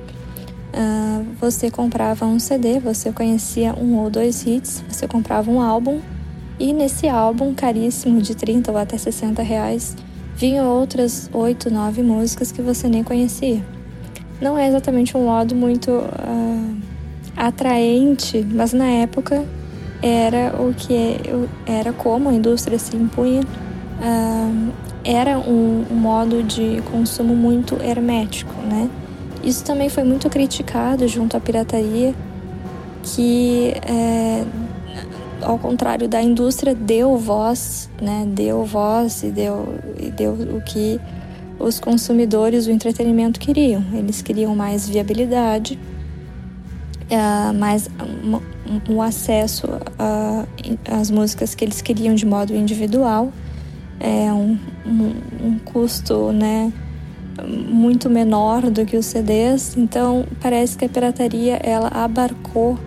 Uh, 0.74 1.26
você 1.40 1.70
comprava 1.70 2.26
um 2.26 2.40
CD, 2.40 2.80
você 2.80 3.12
conhecia 3.12 3.74
um 3.74 3.98
ou 3.98 4.10
dois 4.10 4.46
hits, 4.46 4.84
você 4.90 5.08
comprava 5.08 5.52
um 5.52 5.62
álbum 5.62 6.00
e 6.60 6.74
nesse 6.74 7.10
álbum 7.10 7.54
caríssimo 7.54 8.22
de 8.22 8.36
30 8.36 8.72
ou 8.72 8.78
até 8.78 8.98
60 8.98 9.42
reais 9.42 9.96
vinham 10.36 10.68
outras 10.68 11.30
8, 11.34 11.70
9 11.70 12.02
músicas 12.04 12.52
que 12.52 12.62
você 12.62 12.88
nem 12.88 13.04
conhecia. 13.04 13.64
Não 14.42 14.58
é 14.58 14.68
exatamente 14.68 15.16
um 15.16 15.26
modo 15.26 15.54
muito 15.54 15.92
uh, 15.92 16.78
atraente, 17.38 18.44
mas 18.52 18.74
na 18.74 18.88
época 18.88 19.46
era 20.02 20.56
o 20.60 20.74
que 20.74 21.22
era 21.66 21.94
como 21.94 22.28
a 22.28 22.34
indústria 22.34 22.80
se 22.80 22.96
impunha. 22.96 23.42
Uh, 23.42 24.72
era 25.04 25.38
um, 25.38 25.86
um, 25.92 25.96
modo 25.96 26.42
de 26.44 26.82
consumo 26.92 27.36
muito 27.36 27.76
hermético, 27.84 28.54
né? 28.64 28.90
Isso 29.44 29.64
também 29.64 29.90
foi 29.90 30.04
muito 30.04 30.30
criticado 30.30 31.08
junto 31.08 31.36
à 31.36 31.40
pirataria, 31.40 32.14
que 33.04 33.74
é, 33.84 34.44
ao 35.42 35.58
contrário 35.58 36.08
da 36.08 36.22
indústria 36.22 36.76
deu 36.76 37.18
voz, 37.18 37.90
né? 38.00 38.26
Deu 38.28 38.64
voz 38.64 39.24
e 39.24 39.32
deu, 39.32 39.76
e 40.00 40.12
deu 40.12 40.34
o 40.34 40.62
que 40.62 41.00
os 41.64 41.80
consumidores 41.80 42.66
do 42.66 42.72
entretenimento 42.72 43.40
queriam. 43.40 43.84
Eles 43.94 44.22
queriam 44.22 44.56
mais 44.56 44.88
viabilidade, 44.88 45.80
uh, 47.12 47.54
mais 47.58 47.90
um 48.90 49.02
acesso 49.02 49.68
às 50.86 51.12
músicas 51.12 51.54
que 51.54 51.66
eles 51.66 51.82
queriam 51.82 52.16
de 52.16 52.26
modo 52.26 52.56
individual, 52.56 53.32
é 54.00 54.32
um, 54.32 54.58
um, 54.86 55.48
um 55.48 55.60
custo, 55.60 56.32
né? 56.32 56.72
muito 57.48 58.10
menor 58.10 58.70
do 58.70 58.86
que 58.86 58.98
os 58.98 59.06
CDs, 59.06 59.76
então 59.78 60.26
parece 60.40 60.78
que 60.78 60.86
a 60.86 60.90
pirataria 60.90 61.60
ela 61.64 61.88
abarcou 61.88 62.78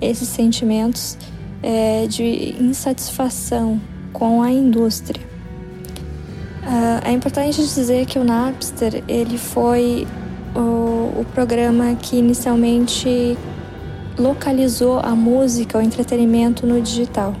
esses 0.00 0.28
sentimentos 0.28 1.16
é, 1.62 2.06
de 2.06 2.56
insatisfação 2.60 3.80
com 4.12 4.42
a 4.42 4.50
indústria. 4.50 5.31
Uh, 6.62 7.08
é 7.08 7.10
importante 7.10 7.60
dizer 7.60 8.06
que 8.06 8.18
o 8.18 8.24
Napster 8.24 9.02
ele 9.08 9.36
foi 9.36 10.06
o, 10.54 11.20
o 11.20 11.26
programa 11.34 11.94
que 11.96 12.16
inicialmente 12.16 13.36
localizou 14.16 15.00
a 15.00 15.10
música, 15.10 15.78
o 15.78 15.80
entretenimento 15.80 16.66
no 16.66 16.80
digital. 16.80 17.34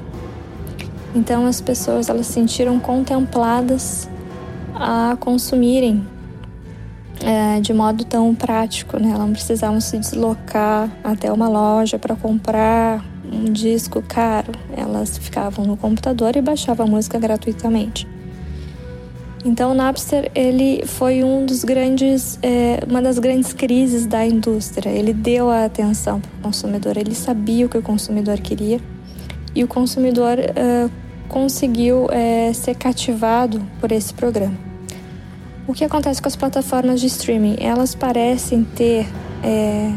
Então 1.14 1.46
as 1.46 1.60
pessoas 1.60 2.08
elas 2.08 2.26
se 2.26 2.32
sentiram 2.32 2.80
contempladas 2.80 4.08
a 4.74 5.16
consumirem 5.20 6.04
é, 7.22 7.60
de 7.60 7.72
modo 7.72 8.04
tão 8.04 8.34
prático, 8.34 8.98
né? 8.98 9.10
Elas 9.10 9.20
não 9.20 9.32
precisavam 9.32 9.80
se 9.80 9.98
deslocar 9.98 10.90
até 11.04 11.30
uma 11.30 11.48
loja 11.48 11.98
para 11.98 12.16
comprar 12.16 13.04
um 13.30 13.44
disco 13.44 14.02
caro. 14.02 14.52
Elas 14.76 15.18
ficavam 15.18 15.64
no 15.64 15.76
computador 15.76 16.36
e 16.36 16.42
baixavam 16.42 16.86
a 16.86 16.88
música 16.88 17.18
gratuitamente. 17.18 18.08
Então, 19.44 19.72
o 19.72 19.74
Napster 19.74 20.30
ele 20.34 20.84
foi 20.86 21.24
um 21.24 21.44
dos 21.44 21.64
grandes, 21.64 22.38
é, 22.42 22.80
uma 22.88 23.02
das 23.02 23.18
grandes 23.18 23.52
crises 23.52 24.06
da 24.06 24.24
indústria. 24.24 24.90
Ele 24.90 25.12
deu 25.12 25.50
a 25.50 25.64
atenção 25.64 26.20
para 26.20 26.30
o 26.38 26.42
consumidor. 26.42 26.96
Ele 26.96 27.14
sabia 27.14 27.66
o 27.66 27.68
que 27.68 27.76
o 27.76 27.82
consumidor 27.82 28.38
queria 28.38 28.80
e 29.54 29.64
o 29.64 29.68
consumidor 29.68 30.38
é, 30.38 30.88
conseguiu 31.28 32.06
é, 32.10 32.52
ser 32.52 32.76
cativado 32.76 33.60
por 33.80 33.90
esse 33.90 34.14
programa. 34.14 34.56
O 35.66 35.72
que 35.72 35.84
acontece 35.84 36.20
com 36.20 36.28
as 36.28 36.36
plataformas 36.36 37.00
de 37.00 37.06
streaming? 37.06 37.56
Elas 37.58 37.94
parecem 37.94 38.62
ter 38.62 39.06
é, 39.42 39.92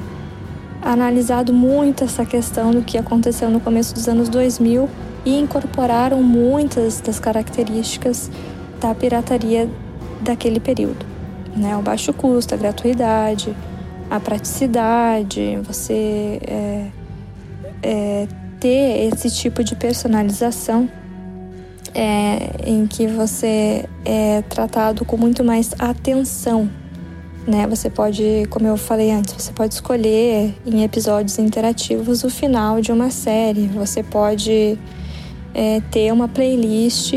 analisado 0.82 1.54
muito 1.54 2.04
essa 2.04 2.26
questão 2.26 2.72
do 2.72 2.82
que 2.82 2.98
aconteceu 2.98 3.50
no 3.50 3.60
começo 3.60 3.94
dos 3.94 4.08
anos 4.08 4.30
2000 4.30 4.90
e 5.26 5.40
incorporaram 5.40 6.22
muitas 6.22 7.02
das 7.02 7.20
características 7.20 8.30
da 8.80 8.94
pirataria 8.94 9.70
daquele 10.22 10.60
período. 10.60 11.06
Né? 11.56 11.76
O 11.78 11.82
baixo 11.82 12.14
custo, 12.14 12.54
a 12.54 12.58
gratuidade, 12.58 13.56
a 14.10 14.20
praticidade, 14.20 15.58
você 15.64 16.40
é, 16.46 16.88
é, 17.82 18.28
ter 18.60 19.14
esse 19.14 19.30
tipo 19.32 19.64
de 19.64 19.76
personalização 19.76 20.90
é, 21.94 22.50
em 22.66 22.86
que 22.86 23.08
você 23.08 23.86
é 24.04 24.42
tratado 24.44 25.06
com 25.06 25.18
muito 25.18 25.44
mais 25.44 25.74
atenção. 25.80 26.70
Né? 27.48 27.68
Você 27.68 27.90
pode, 27.90 28.46
como 28.50 28.68
eu 28.68 28.76
falei 28.76 29.12
antes, 29.12 29.34
você 29.34 29.54
pode 29.54 29.76
escolher 29.76 30.54
em 30.66 30.84
episódios 30.84 31.38
interativos 31.38 32.24
o 32.24 32.30
final 32.30 32.82
de 32.82 32.92
uma 32.92 33.12
série. 33.12 33.68
Você 33.68 34.02
pode 34.04 34.78
é, 35.54 35.80
ter 35.92 36.12
uma 36.12 36.28
playlist 36.28 37.14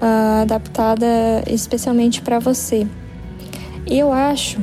uh, 0.00 0.42
adaptada 0.42 1.06
especialmente 1.46 2.22
para 2.22 2.38
você. 2.38 2.86
Eu 3.86 4.12
acho, 4.12 4.58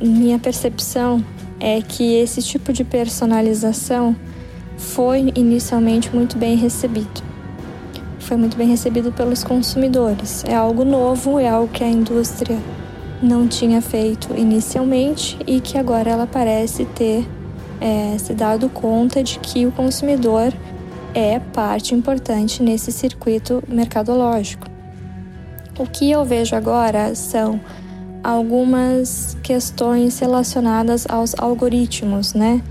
minha 0.00 0.38
percepção 0.38 1.24
é 1.60 1.80
que 1.80 2.14
esse 2.14 2.42
tipo 2.42 2.72
de 2.72 2.84
personalização 2.84 4.16
foi 4.76 5.32
inicialmente 5.34 6.14
muito 6.14 6.36
bem 6.36 6.56
recebido 6.56 7.34
foi 8.24 8.38
muito 8.38 8.56
bem 8.56 8.66
recebido 8.66 9.12
pelos 9.12 9.44
consumidores. 9.44 10.44
É 10.48 10.54
algo 10.54 10.84
novo, 10.84 11.38
é 11.38 11.46
algo 11.46 11.68
que 11.68 11.84
a 11.84 11.88
indústria 11.88 12.58
não 13.22 13.46
tinha 13.46 13.80
feito 13.80 14.34
inicialmente 14.34 15.38
e 15.46 15.60
que 15.60 15.78
agora 15.78 16.10
ela 16.10 16.26
parece 16.26 16.84
ter 16.86 17.26
é, 17.80 18.16
se 18.18 18.32
dado 18.32 18.68
conta 18.68 19.22
de 19.22 19.38
que 19.38 19.66
o 19.66 19.72
consumidor 19.72 20.52
é 21.14 21.38
parte 21.38 21.94
importante 21.94 22.62
nesse 22.62 22.90
circuito 22.90 23.62
mercadológico. 23.68 24.66
O 25.78 25.86
que 25.86 26.10
eu 26.10 26.24
vejo 26.24 26.54
agora 26.54 27.14
são 27.14 27.60
algumas 28.22 29.36
questões 29.42 30.18
relacionadas 30.18 31.06
aos 31.08 31.34
algoritmos, 31.38 32.34
né? 32.34 32.62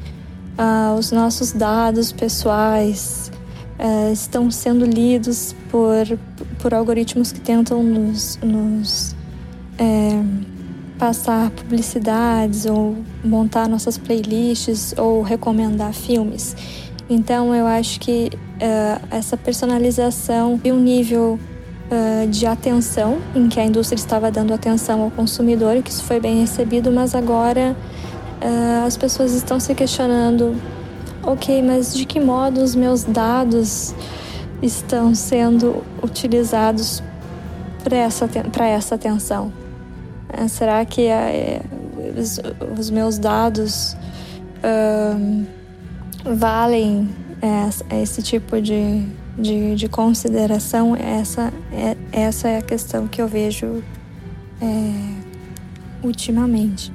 Ah, 0.58 0.96
os 0.98 1.12
nossos 1.12 1.52
dados 1.52 2.12
pessoais, 2.12 3.32
uh, 3.80 4.12
estão 4.12 4.50
sendo 4.52 4.86
lidos 4.86 5.56
por, 5.70 6.18
por 6.60 6.74
algoritmos 6.74 7.32
que 7.32 7.40
tentam 7.40 7.84
nos, 7.84 8.38
nos 8.42 9.16
é, 9.78 10.24
passar 10.98 11.50
publicidades 11.52 12.66
ou 12.66 12.96
montar 13.24 13.68
nossas 13.68 13.98
playlists 13.98 14.94
ou 14.98 15.22
recomendar 15.22 15.94
filmes. 15.94 16.56
Então 17.10 17.54
eu 17.54 17.68
acho 17.68 18.00
que 18.00 18.30
uh, 18.34 19.08
essa 19.12 19.36
personalização 19.36 20.60
e 20.64 20.72
um 20.72 20.80
nível 20.80 21.40
uh, 21.92 22.28
de 22.28 22.46
atenção 22.46 23.20
em 23.36 23.48
que 23.48 23.60
a 23.60 23.66
indústria 23.66 23.98
estava 23.98 24.32
dando 24.32 24.54
atenção 24.54 25.02
ao 25.02 25.12
consumidor 25.12 25.82
que 25.84 25.90
isso 25.90 26.04
foi 26.04 26.20
bem 26.20 26.40
recebido, 26.40 26.92
mas 26.92 27.14
agora 27.14 27.76
uh, 28.42 28.86
as 28.86 28.96
pessoas 28.96 29.34
estão 29.34 29.60
se 29.60 29.76
questionando 29.76 30.56
ok, 31.24 31.62
mas 31.62 31.94
de 31.94 32.06
que 32.06 32.20
modo 32.20 32.62
os 32.62 32.76
meus 32.76 33.04
dados 33.04 33.94
estão 34.62 35.14
sendo 35.14 35.84
utilizados 36.02 37.04
para 37.84 37.98
essa, 37.98 38.30
essa 38.62 38.96
atenção? 38.96 39.52
Será 40.48 40.84
que 40.84 41.10
os, 42.80 42.90
meus 42.90 43.20
dados 43.20 43.96
valem 46.24 47.10
é, 47.42 48.02
esse 48.02 48.22
tipo 48.22 48.62
de, 48.62 49.06
de, 49.38 49.76
de, 49.76 49.88
consideração? 49.90 50.96
Essa 50.96 51.54
é, 51.72 51.98
essa 52.12 52.48
é 52.48 52.58
a 52.58 52.62
questão 52.62 53.08
que 53.08 53.22
eu 53.22 53.28
vejo 53.28 53.84
é, 54.62 56.06
ultimamente. 56.06 56.92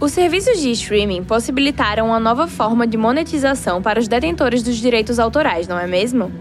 Os 0.00 0.12
serviços 0.12 0.60
de 0.60 0.70
streaming 0.72 1.22
possibilitaram 1.22 2.06
uma 2.06 2.18
nova 2.18 2.48
forma 2.48 2.86
de 2.86 2.96
monetização 2.96 3.80
para 3.80 4.00
os 4.00 4.08
detentores 4.08 4.62
dos 4.62 4.76
direitos 4.76 5.18
autorais, 5.18 5.68
não 5.68 5.78
é 5.78 5.86
mesmo? 5.86 6.32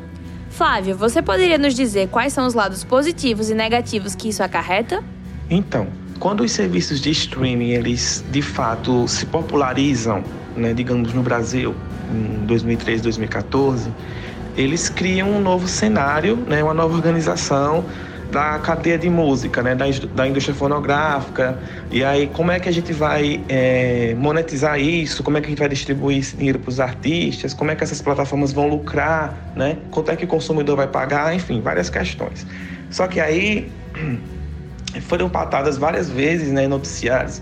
Flávio, 0.50 0.98
você 0.98 1.22
poderia 1.22 1.58
nos 1.58 1.76
dizer 1.76 2.08
quais 2.10 2.34
são 2.34 2.48
os 2.48 2.54
lados 2.54 2.84
positivos 2.84 3.50
e 3.50 3.54
negativos 3.54 4.16
que 4.16 4.30
isso 4.30 4.42
acarreta? 4.42 5.04
Então, 5.50 5.88
quando 6.20 6.42
os 6.42 6.52
serviços 6.52 7.00
de 7.00 7.12
streaming 7.12 7.70
eles 7.70 8.24
de 8.32 8.42
fato 8.42 9.08
se 9.08 9.26
popularizam, 9.26 10.24
né, 10.56 10.74
digamos 10.74 11.14
no 11.14 11.22
Brasil, 11.22 11.76
em 12.14 12.46
2013, 12.46 13.04
2014, 13.04 13.92
eles 14.56 14.90
criam 14.90 15.30
um 15.30 15.42
novo 15.42 15.68
cenário, 15.68 16.36
né, 16.36 16.64
uma 16.64 16.74
nova 16.74 16.94
organização 16.94 17.86
da 18.32 18.58
cadeia 18.60 18.98
de 18.98 19.10
música, 19.10 19.62
né, 19.62 19.76
da, 19.76 19.86
da 20.16 20.28
indústria 20.28 20.56
fonográfica. 20.56 21.60
E 21.92 22.04
aí, 22.04 22.28
como 22.28 22.50
é 22.50 22.60
que 22.60 22.70
a 22.70 22.72
gente 22.72 22.94
vai 22.94 23.44
é, 23.50 24.16
monetizar 24.18 24.80
isso? 24.80 25.22
Como 25.22 25.38
é 25.38 25.42
que 25.42 25.48
a 25.48 25.50
gente 25.50 25.60
vai 25.60 25.68
distribuir 25.68 26.20
esse 26.20 26.38
dinheiro 26.38 26.58
para 26.58 26.70
os 26.70 26.80
artistas? 26.80 27.54
Como 27.54 27.72
é 27.72 27.76
que 27.76 27.84
essas 27.84 28.02
plataformas 28.02 28.54
vão 28.54 28.70
lucrar? 28.70 29.36
Né? 29.56 29.78
Quanto 29.92 30.12
é 30.12 30.16
que 30.16 30.24
o 30.24 30.28
consumidor 30.28 30.78
vai 30.78 30.88
pagar? 30.88 31.36
Enfim, 31.36 31.60
várias 31.60 31.90
questões. 31.90 32.48
Só 32.90 33.06
que 33.06 33.20
aí 33.20 33.70
foram 35.08 35.30
patadas 35.30 35.78
várias 35.78 36.10
vezes 36.10 36.52
né, 36.54 36.68
noticiários 36.68 37.42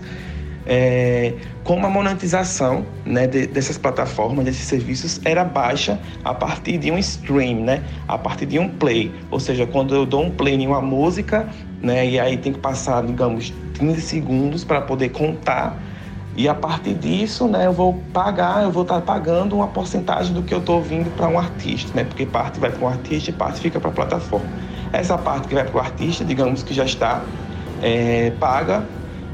é, 0.66 1.34
como 1.64 1.86
a 1.86 1.90
monetização 1.90 2.84
né, 3.04 3.26
de, 3.26 3.46
dessas 3.46 3.78
plataformas, 3.78 4.44
desses 4.44 4.66
serviços, 4.66 5.20
era 5.24 5.44
baixa 5.44 5.98
a 6.24 6.34
partir 6.34 6.78
de 6.78 6.90
um 6.90 6.98
stream, 6.98 7.60
né, 7.60 7.82
a 8.06 8.18
partir 8.18 8.46
de 8.46 8.58
um 8.58 8.68
play. 8.68 9.12
Ou 9.30 9.40
seja, 9.40 9.66
quando 9.66 9.94
eu 9.94 10.04
dou 10.04 10.24
um 10.24 10.30
play 10.30 10.54
em 10.54 10.66
uma 10.66 10.80
música, 10.80 11.48
né, 11.80 12.06
e 12.06 12.20
aí 12.20 12.36
tem 12.36 12.52
que 12.52 12.58
passar, 12.58 13.04
digamos, 13.04 13.52
15 13.74 14.00
segundos 14.00 14.64
para 14.64 14.80
poder 14.80 15.10
contar. 15.10 15.80
E 16.36 16.48
a 16.48 16.54
partir 16.54 16.94
disso, 16.94 17.48
né, 17.48 17.66
eu 17.66 17.72
vou 17.72 17.94
pagar, 18.12 18.62
eu 18.62 18.70
vou 18.70 18.82
estar 18.82 19.00
pagando 19.00 19.56
uma 19.56 19.68
porcentagem 19.68 20.32
do 20.32 20.42
que 20.42 20.54
eu 20.54 20.58
estou 20.58 20.76
ouvindo 20.76 21.10
para 21.16 21.28
um 21.28 21.38
artista, 21.38 21.90
né, 21.94 22.04
porque 22.04 22.24
parte 22.24 22.60
vai 22.60 22.70
para 22.70 22.84
um 22.84 22.88
artista 22.88 23.30
e 23.30 23.32
parte 23.32 23.60
fica 23.60 23.80
para 23.80 23.90
a 23.90 23.92
plataforma. 23.92 24.46
Essa 24.92 25.16
parte 25.16 25.48
que 25.48 25.54
vai 25.54 25.64
para 25.64 25.76
o 25.76 25.80
artista, 25.80 26.24
digamos 26.24 26.62
que 26.62 26.74
já 26.74 26.84
está 26.84 27.22
é, 27.82 28.32
paga 28.38 28.84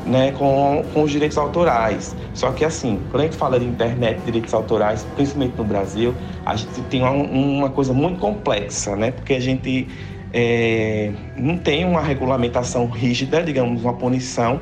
né, 0.06 0.32
com, 0.32 0.84
com 0.94 1.02
os 1.02 1.10
direitos 1.10 1.36
autorais. 1.36 2.14
Só 2.32 2.52
que 2.52 2.64
assim, 2.64 3.00
quando 3.10 3.22
a 3.22 3.24
gente 3.24 3.36
fala 3.36 3.58
de 3.58 3.66
internet, 3.66 4.20
direitos 4.24 4.54
autorais, 4.54 5.06
principalmente 5.16 5.56
no 5.56 5.64
Brasil, 5.64 6.14
a 6.44 6.54
gente 6.54 6.80
tem 6.82 7.02
uma, 7.02 7.10
uma 7.10 7.70
coisa 7.70 7.92
muito 7.92 8.18
complexa, 8.20 8.94
né? 8.94 9.10
Porque 9.10 9.34
a 9.34 9.40
gente 9.40 9.88
é, 10.32 11.12
não 11.36 11.58
tem 11.58 11.84
uma 11.84 12.00
regulamentação 12.00 12.86
rígida, 12.86 13.42
digamos, 13.42 13.82
uma 13.82 13.94
punição 13.94 14.60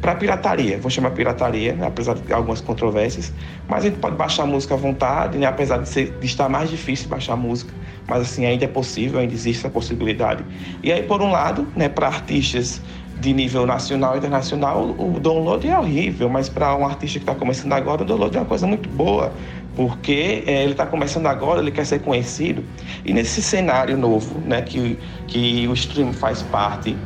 para 0.00 0.14
pirataria. 0.14 0.78
Vou 0.78 0.90
chamar 0.90 1.12
pirataria, 1.12 1.72
né, 1.72 1.86
apesar 1.86 2.14
de 2.14 2.30
algumas 2.30 2.60
controvérsias, 2.60 3.32
mas 3.66 3.84
a 3.84 3.88
gente 3.88 3.98
pode 3.98 4.16
baixar 4.16 4.44
música 4.44 4.74
à 4.74 4.76
vontade, 4.76 5.38
né, 5.38 5.46
apesar 5.46 5.78
de, 5.78 5.88
ser, 5.88 6.18
de 6.20 6.26
estar 6.26 6.46
mais 6.46 6.68
difícil 6.68 7.08
baixar 7.08 7.36
música, 7.36 7.72
mas 8.06 8.20
assim 8.20 8.44
ainda 8.44 8.66
é 8.66 8.68
possível, 8.68 9.18
ainda 9.18 9.32
existe 9.32 9.60
essa 9.60 9.70
possibilidade. 9.70 10.44
E 10.82 10.92
aí, 10.92 11.02
por 11.02 11.22
um 11.22 11.30
lado, 11.30 11.66
né, 11.74 11.88
para 11.88 12.06
artistas 12.06 12.82
de 13.20 13.32
nível 13.32 13.66
nacional 13.66 14.14
e 14.14 14.18
internacional, 14.18 14.94
o 14.98 15.18
download 15.20 15.66
é 15.66 15.78
horrível, 15.78 16.28
mas 16.28 16.48
para 16.48 16.74
um 16.76 16.84
artista 16.84 17.18
que 17.18 17.22
está 17.22 17.34
começando 17.34 17.72
agora, 17.72 18.02
o 18.02 18.04
download 18.04 18.36
é 18.36 18.40
uma 18.40 18.46
coisa 18.46 18.66
muito 18.66 18.88
boa, 18.88 19.32
porque 19.74 20.44
é, 20.46 20.62
ele 20.62 20.72
está 20.72 20.86
começando 20.86 21.26
agora, 21.26 21.60
ele 21.60 21.70
quer 21.70 21.86
ser 21.86 22.00
conhecido. 22.00 22.64
E 23.04 23.12
nesse 23.12 23.42
cenário 23.42 23.96
novo, 23.96 24.38
né, 24.40 24.62
que, 24.62 24.98
que 25.26 25.66
o 25.68 25.72
stream 25.74 26.12
faz 26.12 26.42
parte, 26.42 26.96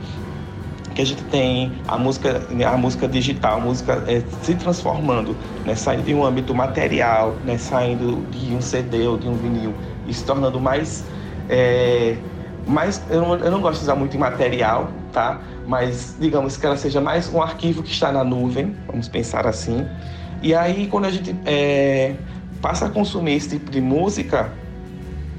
que 0.94 1.02
a 1.02 1.06
gente 1.06 1.22
tem 1.24 1.72
a 1.86 1.96
música, 1.96 2.42
a 2.66 2.76
música 2.76 3.06
digital, 3.06 3.58
a 3.58 3.60
música 3.60 4.02
é, 4.08 4.20
se 4.42 4.54
transformando, 4.56 5.36
né, 5.64 5.74
saindo 5.76 6.02
de 6.02 6.12
um 6.12 6.24
âmbito 6.24 6.54
material, 6.54 7.36
né, 7.44 7.56
saindo 7.56 8.26
de 8.30 8.54
um 8.54 8.60
CD 8.60 9.06
ou 9.06 9.16
de 9.16 9.28
um 9.28 9.34
vinil 9.34 9.74
e 10.06 10.12
se 10.12 10.24
tornando 10.24 10.58
mais. 10.58 11.04
É, 11.48 12.16
mais 12.66 13.00
eu, 13.08 13.22
não, 13.22 13.34
eu 13.36 13.50
não 13.50 13.60
gosto 13.60 13.78
de 13.78 13.84
usar 13.84 13.94
muito 13.94 14.16
em 14.16 14.18
material, 14.18 14.90
tá? 15.12 15.40
Mas 15.68 16.16
digamos 16.18 16.56
que 16.56 16.64
ela 16.64 16.78
seja 16.78 16.98
mais 16.98 17.28
um 17.28 17.42
arquivo 17.42 17.82
que 17.82 17.90
está 17.90 18.10
na 18.10 18.24
nuvem, 18.24 18.74
vamos 18.86 19.06
pensar 19.06 19.46
assim. 19.46 19.86
E 20.42 20.54
aí, 20.54 20.86
quando 20.86 21.04
a 21.04 21.10
gente 21.10 21.36
é, 21.44 22.14
passa 22.62 22.86
a 22.86 22.88
consumir 22.88 23.34
esse 23.34 23.50
tipo 23.50 23.70
de 23.70 23.78
música, 23.78 24.50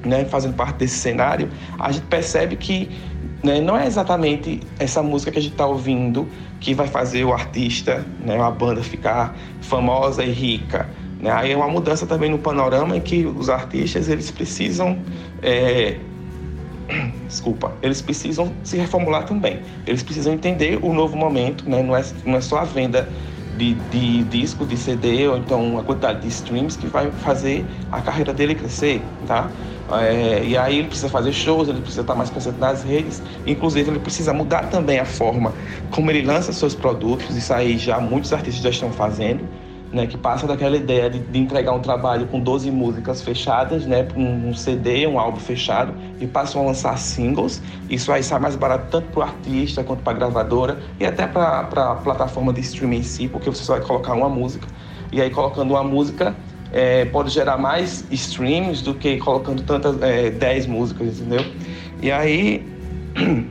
né, 0.06 0.26
fazendo 0.26 0.54
parte 0.54 0.78
desse 0.78 1.00
cenário, 1.00 1.50
a 1.80 1.92
gente 1.92 2.06
percebe 2.06 2.56
que 2.58 2.92
né, 3.42 3.60
não 3.60 3.76
é 3.76 3.88
exatamente 3.88 4.60
essa 4.78 5.02
música 5.02 5.32
que 5.32 5.40
a 5.40 5.42
gente 5.42 5.54
está 5.54 5.66
ouvindo 5.66 6.28
que 6.60 6.76
vai 6.76 6.88
fazer 6.88 7.24
o 7.24 7.34
artista, 7.34 8.06
né, 8.24 8.40
a 8.40 8.52
banda 8.52 8.84
ficar 8.84 9.36
famosa 9.62 10.24
e 10.24 10.30
rica. 10.30 10.88
Né? 11.20 11.32
Aí 11.32 11.54
é 11.54 11.58
uma 11.58 11.68
mudança 11.68 12.06
também 12.06 12.30
no 12.30 12.38
panorama 12.38 12.96
em 12.96 13.02
que 13.02 13.26
os 13.26 13.50
artistas 13.50 14.08
eles 14.08 14.30
precisam 14.30 15.00
é... 15.42 15.98
desculpa, 17.28 17.72
eles 17.82 18.02
precisam 18.02 18.52
se 18.64 18.78
reformular 18.78 19.26
também. 19.26 19.62
Eles 19.86 20.04
precisam 20.04 20.34
entender 20.34 20.80
o 20.82 20.94
novo 20.94 21.16
momento, 21.16 21.70
né? 21.70 21.82
não, 21.82 21.96
é, 21.96 22.04
não 22.26 22.36
é 22.36 22.42
só 22.42 22.60
a 22.60 22.64
venda 22.64 23.08
de, 23.58 23.74
de 23.74 24.24
disco, 24.24 24.66
de 24.66 24.78
CD 24.78 25.28
ou 25.28 25.38
então 25.38 25.78
a 25.78 25.84
quantidade 25.84 26.22
de 26.22 26.28
streams 26.28 26.78
que 26.78 26.88
vai 26.88 27.12
fazer 27.12 27.66
a 27.92 28.02
carreira 28.02 28.34
dele 28.34 28.56
crescer, 28.56 29.02
tá? 29.28 29.52
É, 29.92 30.44
e 30.46 30.56
aí 30.56 30.78
ele 30.78 30.88
precisa 30.88 31.10
fazer 31.10 31.34
shows, 31.34 31.68
ele 31.68 31.82
precisa 31.82 32.02
estar 32.02 32.16
mais 32.16 32.30
presente 32.30 32.60
nas 32.60 32.84
redes, 32.84 33.24
inclusive 33.46 33.90
ele 33.90 34.00
precisa 34.00 34.32
mudar 34.32 34.68
também 34.70 35.00
a 35.00 35.06
forma 35.06 35.54
como 35.90 36.12
ele 36.12 36.22
lança 36.22 36.54
seus 36.54 36.76
produtos, 36.76 37.36
isso 37.36 37.52
aí 37.54 37.78
já 37.78 38.00
muitos 38.00 38.32
artistas 38.32 38.62
já 38.62 38.70
estão 38.70 38.92
fazendo, 38.92 39.50
né, 39.92 40.06
que 40.06 40.18
passa 40.18 40.46
daquela 40.46 40.78
ideia 40.78 41.10
de, 41.10 41.20
de, 41.20 41.40
entregar 41.40 41.74
um 41.74 41.80
trabalho 41.80 42.28
com 42.28 42.40
12 42.40 42.70
músicas 42.70 43.22
fechadas, 43.22 43.86
né, 43.86 44.08
um, 44.16 44.50
um, 44.50 44.54
CD, 44.54 45.08
um 45.08 45.20
álbum 45.20 45.40
fechado, 45.40 45.94
e 46.20 46.28
passam 46.28 46.62
a 46.62 46.66
lançar 46.66 46.98
singles. 46.98 47.62
Isso 47.90 48.12
aí 48.12 48.22
sai 48.22 48.40
mais 48.40 48.56
barato 48.56 48.88
tanto 48.92 49.08
para 49.08 49.20
o 49.20 49.24
artista 49.24 49.84
quanto 49.84 50.04
para 50.04 50.14
a 50.14 50.16
gravadora 50.16 50.80
e 51.00 51.06
até 51.06 51.26
para 51.26 51.62
a 51.62 51.96
plataforma 51.96 52.54
de 52.54 52.62
streaming 52.62 52.98
em 52.98 53.04
si, 53.04 53.28
porque 53.28 53.50
você 53.50 53.64
só 53.64 53.78
vai 53.78 53.86
colocar 53.86 54.14
uma 54.14 54.30
música. 54.30 54.68
E 55.12 55.20
aí, 55.22 55.30
colocando 55.32 55.72
uma 55.72 55.84
música, 55.84 56.36
é, 56.72 57.06
pode 57.06 57.32
gerar 57.32 57.58
mais 57.58 58.06
streams 58.12 58.84
do 58.84 58.94
que 58.94 59.18
colocando 59.18 59.64
tantas 59.64 60.00
é, 60.04 60.30
10 60.30 60.68
músicas, 60.68 61.20
entendeu? 61.20 61.44
E 62.02 62.12
aí 62.12 62.64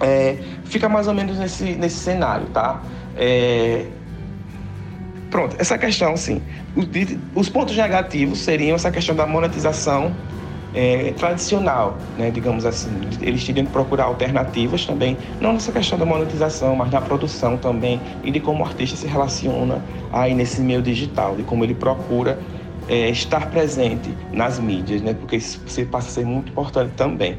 é, 0.00 0.38
fica 0.64 0.88
mais 0.88 1.08
ou 1.08 1.14
menos 1.14 1.36
nesse, 1.36 1.74
nesse 1.74 1.96
cenário, 1.96 2.46
tá? 2.46 2.80
É, 3.16 3.86
pronto, 5.34 5.56
essa 5.58 5.76
questão, 5.76 6.16
sim. 6.16 6.40
Os 7.34 7.48
pontos 7.48 7.76
negativos 7.76 8.38
seriam 8.38 8.76
essa 8.76 8.88
questão 8.88 9.16
da 9.16 9.26
monetização 9.26 10.14
é, 10.72 11.12
tradicional, 11.16 11.98
né, 12.16 12.30
digamos 12.30 12.64
assim. 12.64 12.88
Eles 13.20 13.42
teriam 13.42 13.66
que 13.66 13.72
procurar 13.72 14.04
alternativas 14.04 14.86
também, 14.86 15.18
não 15.40 15.54
nessa 15.54 15.72
questão 15.72 15.98
da 15.98 16.06
monetização, 16.06 16.76
mas 16.76 16.88
da 16.88 17.00
produção 17.00 17.56
também 17.56 18.00
e 18.22 18.30
de 18.30 18.38
como 18.38 18.62
o 18.62 18.64
artista 18.64 18.96
se 18.96 19.08
relaciona 19.08 19.84
aí 20.12 20.32
nesse 20.34 20.60
meio 20.60 20.80
digital, 20.80 21.34
de 21.34 21.42
como 21.42 21.64
ele 21.64 21.74
procura 21.74 22.38
é, 22.88 23.10
estar 23.10 23.50
presente 23.50 24.14
nas 24.32 24.60
mídias, 24.60 25.02
né, 25.02 25.14
porque 25.14 25.34
isso 25.34 25.60
passa 25.90 26.10
a 26.10 26.12
ser 26.12 26.24
muito 26.24 26.52
importante 26.52 26.92
também. 26.96 27.36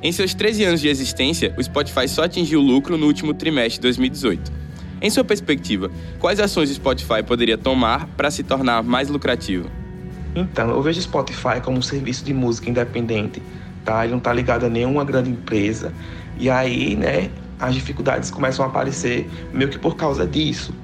Em 0.00 0.12
seus 0.12 0.32
13 0.32 0.62
anos 0.62 0.80
de 0.80 0.86
existência, 0.86 1.52
o 1.58 1.64
Spotify 1.64 2.06
só 2.06 2.22
atingiu 2.22 2.60
lucro 2.60 2.96
no 2.96 3.06
último 3.06 3.34
trimestre 3.34 3.78
de 3.78 3.80
2018. 3.80 4.63
Em 5.00 5.10
sua 5.10 5.24
perspectiva, 5.24 5.90
quais 6.18 6.40
ações 6.40 6.70
o 6.70 6.74
Spotify 6.74 7.22
poderia 7.26 7.58
tomar 7.58 8.06
para 8.16 8.30
se 8.30 8.42
tornar 8.42 8.82
mais 8.82 9.08
lucrativo? 9.08 9.68
Então, 10.34 10.70
eu 10.70 10.82
vejo 10.82 10.98
o 10.98 11.02
Spotify 11.02 11.60
como 11.62 11.78
um 11.78 11.82
serviço 11.82 12.24
de 12.24 12.32
música 12.34 12.68
independente, 12.68 13.42
tá? 13.84 14.02
Ele 14.02 14.12
não 14.12 14.18
está 14.18 14.32
ligado 14.32 14.66
a 14.66 14.68
nenhuma 14.68 15.04
grande 15.04 15.30
empresa. 15.30 15.92
E 16.36 16.50
aí, 16.50 16.96
né, 16.96 17.30
as 17.60 17.74
dificuldades 17.74 18.30
começam 18.30 18.64
a 18.64 18.68
aparecer 18.68 19.28
meio 19.52 19.70
que 19.70 19.78
por 19.78 19.96
causa 19.96 20.26
disso, 20.26 20.74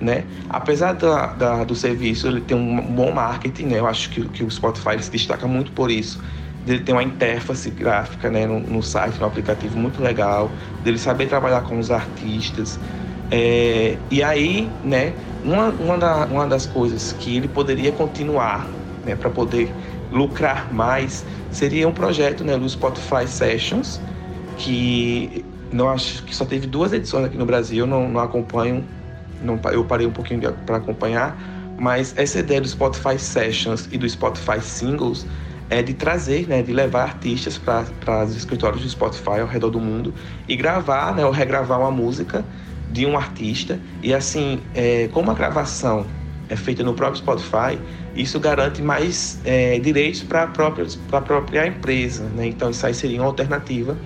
né? 0.00 0.24
Apesar 0.48 0.92
da, 0.94 1.26
da 1.26 1.64
do 1.64 1.74
serviço 1.74 2.26
ele 2.28 2.40
ter 2.40 2.54
um 2.54 2.80
bom 2.80 3.12
marketing, 3.12 3.66
né? 3.66 3.78
Eu 3.78 3.86
acho 3.86 4.10
que, 4.10 4.26
que 4.28 4.44
o 4.44 4.50
Spotify 4.50 5.02
se 5.02 5.10
destaca 5.10 5.46
muito 5.46 5.72
por 5.72 5.90
isso. 5.90 6.22
Dele 6.64 6.82
ter 6.82 6.92
uma 6.92 7.02
interface 7.02 7.70
gráfica, 7.70 8.30
né, 8.30 8.46
no, 8.46 8.60
no 8.60 8.82
site, 8.82 9.18
no 9.18 9.26
aplicativo 9.26 9.78
muito 9.78 10.02
legal, 10.02 10.50
dele 10.84 10.98
saber 10.98 11.26
trabalhar 11.26 11.62
com 11.62 11.78
os 11.78 11.90
artistas. 11.90 12.78
É, 13.30 13.96
e 14.10 14.22
aí, 14.22 14.70
né, 14.82 15.12
uma, 15.44 15.68
uma, 15.68 15.98
da, 15.98 16.26
uma 16.26 16.46
das 16.46 16.66
coisas 16.66 17.12
que 17.18 17.36
ele 17.36 17.48
poderia 17.48 17.92
continuar 17.92 18.66
né, 19.04 19.14
para 19.14 19.30
poder 19.30 19.72
lucrar 20.10 20.72
mais, 20.72 21.24
seria 21.50 21.86
um 21.86 21.92
projeto 21.92 22.42
né, 22.42 22.56
do 22.56 22.68
Spotify 22.68 23.26
Sessions, 23.26 24.00
que 24.56 25.44
não 25.70 25.88
acho 25.88 26.22
que 26.24 26.34
só 26.34 26.44
teve 26.44 26.66
duas 26.66 26.92
edições 26.92 27.26
aqui 27.26 27.36
no 27.36 27.44
Brasil, 27.44 27.86
não, 27.86 28.08
não 28.08 28.20
acompanho, 28.20 28.84
não, 29.42 29.60
eu 29.72 29.84
parei 29.84 30.06
um 30.06 30.10
pouquinho 30.10 30.40
para 30.64 30.76
acompanhar, 30.76 31.36
mas 31.78 32.14
essa 32.16 32.38
ideia 32.38 32.60
do 32.60 32.68
Spotify 32.68 33.18
Sessions 33.18 33.88
e 33.92 33.98
do 33.98 34.08
Spotify 34.08 34.60
Singles 34.60 35.26
é 35.70 35.82
de 35.82 35.92
trazer, 35.92 36.48
né, 36.48 36.62
de 36.62 36.72
levar 36.72 37.02
artistas 37.02 37.58
para 37.58 38.24
os 38.24 38.34
escritórios 38.34 38.82
do 38.82 38.88
Spotify 38.88 39.40
ao 39.40 39.46
redor 39.46 39.70
do 39.70 39.78
mundo 39.78 40.14
e 40.48 40.56
gravar, 40.56 41.14
né, 41.14 41.24
ou 41.24 41.30
regravar 41.30 41.78
uma 41.78 41.90
música 41.90 42.42
de 42.90 43.06
um 43.06 43.16
artista 43.16 43.78
e 44.02 44.14
assim, 44.14 44.60
é, 44.74 45.08
como 45.12 45.30
a 45.30 45.34
gravação 45.34 46.06
é 46.48 46.56
feita 46.56 46.82
no 46.82 46.94
próprio 46.94 47.18
Spotify, 47.18 47.78
isso 48.14 48.40
garante 48.40 48.82
mais 48.82 49.38
é, 49.44 49.78
direitos 49.78 50.22
para 50.22 50.44
a 50.44 50.46
própria, 50.46 50.86
própria 51.22 51.66
empresa. 51.66 52.24
Né? 52.34 52.46
Então, 52.46 52.70
isso 52.70 52.86
aí 52.86 52.94
seria 52.94 53.20
uma 53.20 53.26
alternativa 53.26 53.96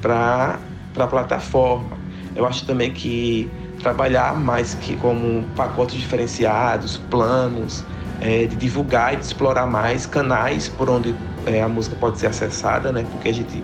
para 0.00 0.58
a 0.96 1.06
plataforma. 1.06 1.96
Eu 2.36 2.46
acho 2.46 2.66
também 2.66 2.92
que 2.92 3.50
trabalhar 3.80 4.38
mais 4.38 4.74
que 4.74 4.96
como 4.96 5.44
pacotes 5.56 5.96
diferenciados, 5.96 6.98
planos, 7.10 7.84
é, 8.20 8.46
de 8.46 8.56
divulgar 8.56 9.14
e 9.14 9.16
de 9.16 9.24
explorar 9.24 9.66
mais 9.66 10.06
canais 10.06 10.68
por 10.68 10.90
onde 10.90 11.14
é, 11.46 11.62
a 11.62 11.68
música 11.68 11.96
pode 11.96 12.18
ser 12.18 12.26
acessada, 12.26 12.92
né? 12.92 13.04
porque 13.10 13.28
a 13.28 13.34
gente 13.34 13.62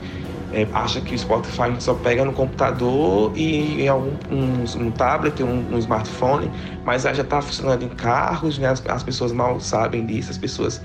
é, 0.54 0.68
acha 0.72 1.00
que 1.00 1.14
o 1.14 1.18
Spotify 1.18 1.74
só 1.80 1.94
pega 1.94 2.24
no 2.24 2.32
computador 2.32 3.32
e 3.36 3.82
em 3.82 3.88
algum 3.88 4.12
um, 4.30 4.86
um 4.86 4.90
tablet, 4.92 5.42
um, 5.42 5.74
um, 5.74 5.78
smartphone, 5.78 6.48
mas 6.84 7.02
já 7.02 7.10
está 7.10 7.42
funcionando 7.42 7.82
em 7.82 7.88
carros, 7.88 8.56
né? 8.56 8.68
As, 8.68 8.82
as, 8.86 9.02
pessoas 9.02 9.32
mal 9.32 9.58
sabem 9.58 10.06
disso, 10.06 10.30
as 10.30 10.38
pessoas, 10.38 10.80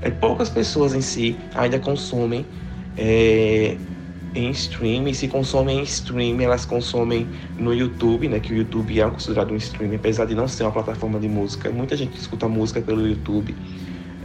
é, 0.00 0.10
poucas 0.10 0.50
pessoas 0.50 0.92
em 0.92 1.00
si 1.00 1.36
ainda 1.54 1.78
consomem 1.78 2.44
é, 2.98 3.76
em 4.34 4.50
streaming, 4.50 5.14
se 5.14 5.28
consomem 5.28 5.78
em 5.78 5.82
streaming, 5.82 6.42
elas 6.42 6.66
consomem 6.66 7.28
no 7.56 7.72
YouTube, 7.72 8.28
né? 8.28 8.40
Que 8.40 8.52
o 8.52 8.56
YouTube 8.56 9.00
é 9.00 9.08
considerado 9.08 9.52
um 9.52 9.56
streaming, 9.56 9.96
apesar 9.96 10.24
de 10.24 10.34
não 10.34 10.48
ser 10.48 10.64
uma 10.64 10.72
plataforma 10.72 11.20
de 11.20 11.28
música. 11.28 11.70
Muita 11.70 11.96
gente 11.96 12.18
escuta 12.18 12.48
música 12.48 12.80
pelo 12.80 13.06
YouTube. 13.06 13.54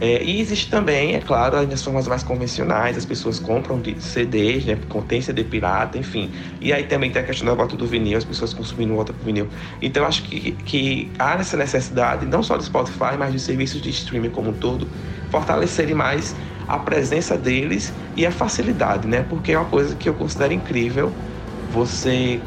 É, 0.00 0.22
e 0.22 0.40
existe 0.40 0.70
também, 0.70 1.16
é 1.16 1.20
claro, 1.20 1.56
as 1.56 1.82
formas 1.82 2.06
mais 2.06 2.22
convencionais, 2.22 2.96
as 2.96 3.04
pessoas 3.04 3.40
compram 3.40 3.82
CDs, 3.98 4.64
né, 4.64 4.76
contém 4.88 5.20
CD 5.20 5.42
pirata, 5.44 5.98
enfim. 5.98 6.32
E 6.60 6.72
aí 6.72 6.86
também 6.86 7.10
tem 7.10 7.20
a 7.20 7.24
questão 7.24 7.46
da 7.46 7.54
volta 7.54 7.76
do 7.76 7.84
vinil, 7.86 8.16
as 8.16 8.24
pessoas 8.24 8.54
consumindo 8.54 8.94
volta 8.94 9.12
pro 9.12 9.24
vinil. 9.24 9.50
Então 9.82 10.06
acho 10.06 10.22
que, 10.22 10.52
que 10.52 11.12
há 11.18 11.34
essa 11.34 11.56
necessidade, 11.56 12.26
não 12.26 12.44
só 12.44 12.56
do 12.56 12.62
Spotify, 12.62 13.16
mas 13.18 13.32
de 13.32 13.40
serviços 13.40 13.80
de 13.82 13.90
streaming 13.90 14.30
como 14.30 14.50
um 14.50 14.54
todo, 14.54 14.92
fortalecerem 15.30 15.94
mais 15.96 16.36
a 16.66 16.78
presença 16.78 17.36
deles 17.36 17.98
e 18.14 18.24
a 18.24 18.30
facilidade, 18.30 19.08
né? 19.08 19.22
Porque 19.24 19.52
é 19.52 19.58
uma 19.58 19.68
coisa 19.68 19.96
que 19.96 20.08
eu 20.08 20.14
considero 20.14 20.52
incrível. 20.52 21.18
Você 21.66 22.46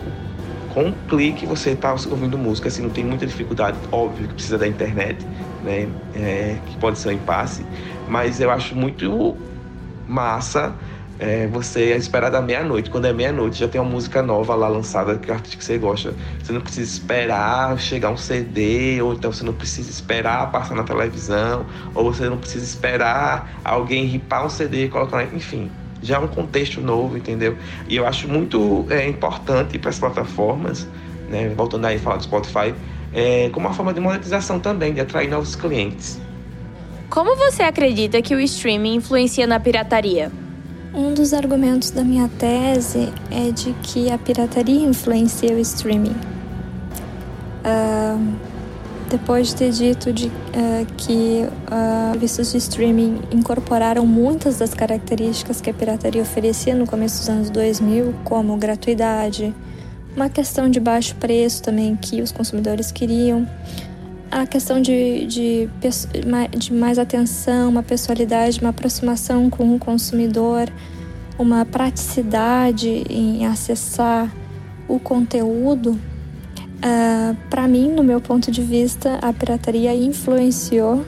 com 0.68 0.86
um 0.86 0.94
clique 0.94 1.46
você 1.46 1.72
está 1.72 1.94
ouvindo 2.10 2.38
música, 2.38 2.70
assim, 2.70 2.82
não 2.82 2.92
tem 2.92 3.04
muita 3.04 3.28
dificuldade, 3.28 3.80
óbvio 3.92 4.28
que 4.30 4.36
precisa 4.36 4.58
da 4.58 4.68
internet, 4.68 5.28
né? 5.64 5.88
É, 6.14 6.58
que 6.66 6.78
pode 6.78 6.98
ser 6.98 7.10
um 7.10 7.14
impasse, 7.14 7.66
mas 8.08 8.40
eu 8.40 8.50
acho 8.52 8.76
muito 8.76 9.38
massa 10.08 10.76
é, 11.22 11.46
você 11.46 11.96
esperar 11.96 12.32
da 12.32 12.42
meia-noite. 12.42 12.90
Quando 12.90 13.06
é 13.06 13.14
meia-noite, 13.14 13.60
já 13.60 13.68
tem 13.68 13.80
uma 13.80 13.90
música 13.90 14.24
nova 14.24 14.56
lá 14.56 14.68
lançada 14.68 15.16
que 15.18 15.32
artista 15.32 15.56
que 15.56 15.64
você 15.64 15.78
gosta. 15.78 16.16
Você 16.42 16.52
não 16.52 16.62
precisa 16.62 16.92
esperar 16.92 17.80
chegar 17.80 18.10
um 18.10 18.18
CD, 18.18 19.00
ou 19.02 19.14
então 19.14 19.32
você 19.32 19.44
não 19.44 19.54
precisa 19.54 19.90
esperar 19.92 20.52
passar 20.52 20.74
na 20.74 20.84
televisão, 20.84 21.68
ou 21.94 22.12
você 22.12 22.28
não 22.28 22.38
precisa 22.38 22.66
esperar 22.66 23.62
alguém 23.64 24.06
ripar 24.06 24.46
um 24.46 24.50
CD 24.50 24.86
e 24.86 24.90
colocar, 24.90 25.24
enfim. 25.34 25.70
Já 26.02 26.16
é 26.16 26.20
um 26.20 26.28
contexto 26.28 26.82
novo, 26.82 27.16
entendeu? 27.16 27.56
E 27.88 27.96
eu 27.96 28.08
acho 28.08 28.28
muito 28.28 28.88
é, 28.90 29.08
importante 29.08 29.78
para 29.78 29.92
as 29.92 30.00
plataformas, 30.00 30.88
né, 31.30 31.50
voltando 31.56 31.86
aí 31.86 31.98
a 31.98 32.00
falar 32.00 32.18
do 32.18 32.24
Spotify, 32.24 32.74
é, 33.14 33.50
como 33.50 33.68
uma 33.68 33.74
forma 33.74 33.94
de 33.94 34.00
monetização 34.00 34.60
também, 34.60 34.94
de 34.94 35.02
atrair 35.02 35.30
novos 35.30 35.56
clientes. 35.56 36.20
Como 37.10 37.36
você 37.36 37.64
acredita 37.64 38.22
que 38.22 38.34
o 38.34 38.40
streaming 38.40 38.96
influencia 38.96 39.46
na 39.46 39.60
pirataria? 39.60 40.32
Um 40.94 41.14
dos 41.14 41.34
argumentos 41.34 41.92
da 41.92 42.04
minha 42.04 42.30
tese 42.40 43.12
é 43.30 43.52
de 43.52 43.74
que 43.84 44.12
a 44.12 44.18
pirataria 44.18 44.86
influencia 44.86 45.54
o 45.54 45.60
streaming. 45.60 46.16
Uh, 47.64 48.36
depois 49.10 49.50
de 49.50 49.56
ter 49.56 49.72
dito 49.72 50.12
de, 50.14 50.28
uh, 50.28 50.86
que 50.98 51.46
uh, 51.46 52.12
serviços 52.22 52.52
de 52.52 52.58
streaming 52.60 53.20
incorporaram 53.32 54.06
muitas 54.06 54.60
das 54.60 54.76
características 54.76 55.60
que 55.60 55.70
a 55.72 55.74
pirataria 55.74 56.22
oferecia 56.22 56.76
no 56.76 56.86
começo 56.86 57.20
dos 57.20 57.30
anos 57.30 57.50
2000, 57.50 58.14
como 58.24 58.56
gratuidade, 58.58 59.54
uma 60.16 60.30
questão 60.30 60.70
de 60.70 60.80
baixo 60.80 61.16
preço 61.16 61.64
também 61.64 61.96
que 61.96 62.22
os 62.22 62.32
consumidores 62.32 62.92
queriam, 62.92 63.48
a 64.30 64.46
questão 64.46 64.82
de, 64.82 65.26
de, 65.26 65.70
de 66.58 66.74
mais 66.74 66.98
atenção, 66.98 67.70
uma 67.70 67.84
pessoalidade, 67.84 68.62
uma 68.62 68.70
aproximação 68.70 69.50
com 69.50 69.76
o 69.76 69.80
consumidor, 69.80 70.70
uma 71.38 71.66
praticidade 71.66 73.04
em 73.10 73.46
acessar 73.46 74.32
o 74.88 75.00
conteúdo, 75.00 75.92
uh, 75.92 77.36
para 77.50 77.68
mim, 77.68 77.90
no 77.90 78.04
meu 78.04 78.22
ponto 78.22 78.52
de 78.52 78.62
vista, 78.62 79.20
a 79.22 79.34
pirataria 79.34 79.94
influenciou 79.94 81.06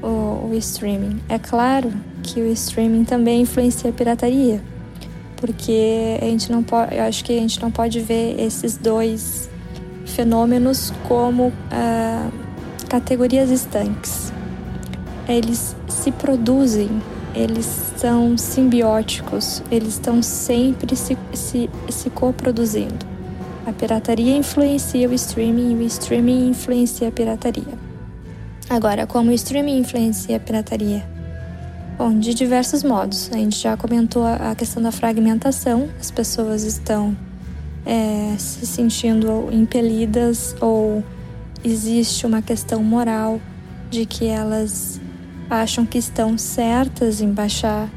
o, 0.00 0.50
o 0.50 0.54
streaming. 0.54 1.20
É 1.28 1.38
claro 1.38 1.92
que 2.22 2.40
o 2.40 2.46
streaming 2.52 3.04
também 3.04 3.42
influencia 3.42 3.90
a 3.90 3.92
pirataria 3.92 4.60
porque 5.42 6.20
a 6.22 6.24
gente 6.26 6.52
não 6.52 6.62
pode, 6.62 6.94
eu 6.94 7.02
acho 7.02 7.24
que 7.24 7.36
a 7.36 7.40
gente 7.40 7.60
não 7.60 7.68
pode 7.68 7.98
ver 7.98 8.38
esses 8.38 8.76
dois 8.76 9.50
fenômenos 10.06 10.92
como 11.08 11.48
uh, 11.48 12.32
categorias 12.88 13.50
estanques. 13.50 14.32
Eles 15.28 15.74
se 15.88 16.12
produzem, 16.12 16.88
eles 17.34 17.66
são 17.96 18.38
simbióticos, 18.38 19.64
eles 19.68 19.94
estão 19.94 20.22
sempre 20.22 20.94
se, 20.94 21.18
se, 21.34 21.68
se 21.90 22.08
coproduzindo. 22.08 23.04
A 23.66 23.72
pirataria 23.72 24.36
influencia 24.36 25.08
o 25.08 25.12
streaming 25.12 25.72
e 25.72 25.74
o 25.74 25.86
streaming 25.88 26.50
influencia 26.50 27.08
a 27.08 27.10
pirataria. 27.10 27.76
Agora, 28.70 29.08
como 29.08 29.32
o 29.32 29.34
streaming 29.34 29.78
influencia 29.78 30.36
a 30.36 30.40
pirataria? 30.40 31.11
Bom, 31.98 32.18
de 32.18 32.32
diversos 32.32 32.82
modos. 32.82 33.30
A 33.32 33.36
gente 33.36 33.58
já 33.58 33.76
comentou 33.76 34.24
a 34.24 34.54
questão 34.54 34.82
da 34.82 34.90
fragmentação. 34.90 35.88
As 36.00 36.10
pessoas 36.10 36.64
estão 36.64 37.16
é, 37.84 38.34
se 38.38 38.66
sentindo 38.66 39.48
impelidas 39.52 40.56
ou 40.60 41.04
existe 41.62 42.26
uma 42.26 42.40
questão 42.40 42.82
moral 42.82 43.40
de 43.90 44.06
que 44.06 44.26
elas 44.26 45.00
acham 45.50 45.84
que 45.84 45.98
estão 45.98 46.38
certas 46.38 47.20
em 47.20 47.30
baixar 47.30 47.88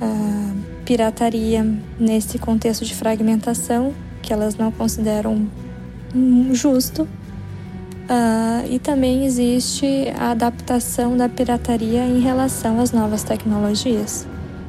a 0.00 0.54
pirataria 0.84 1.64
nesse 1.98 2.38
contexto 2.38 2.84
de 2.84 2.94
fragmentação, 2.94 3.94
que 4.22 4.32
elas 4.32 4.56
não 4.56 4.70
consideram 4.70 5.48
justo 6.52 7.08
Uh, 8.10 8.66
e 8.68 8.80
também 8.80 9.24
existe 9.24 10.12
a 10.18 10.32
adaptação 10.32 11.16
da 11.16 11.28
pirataria 11.28 12.04
em 12.04 12.18
relação 12.18 12.80
às 12.80 12.90
novas 12.90 13.22
tecnologias. 13.22 14.26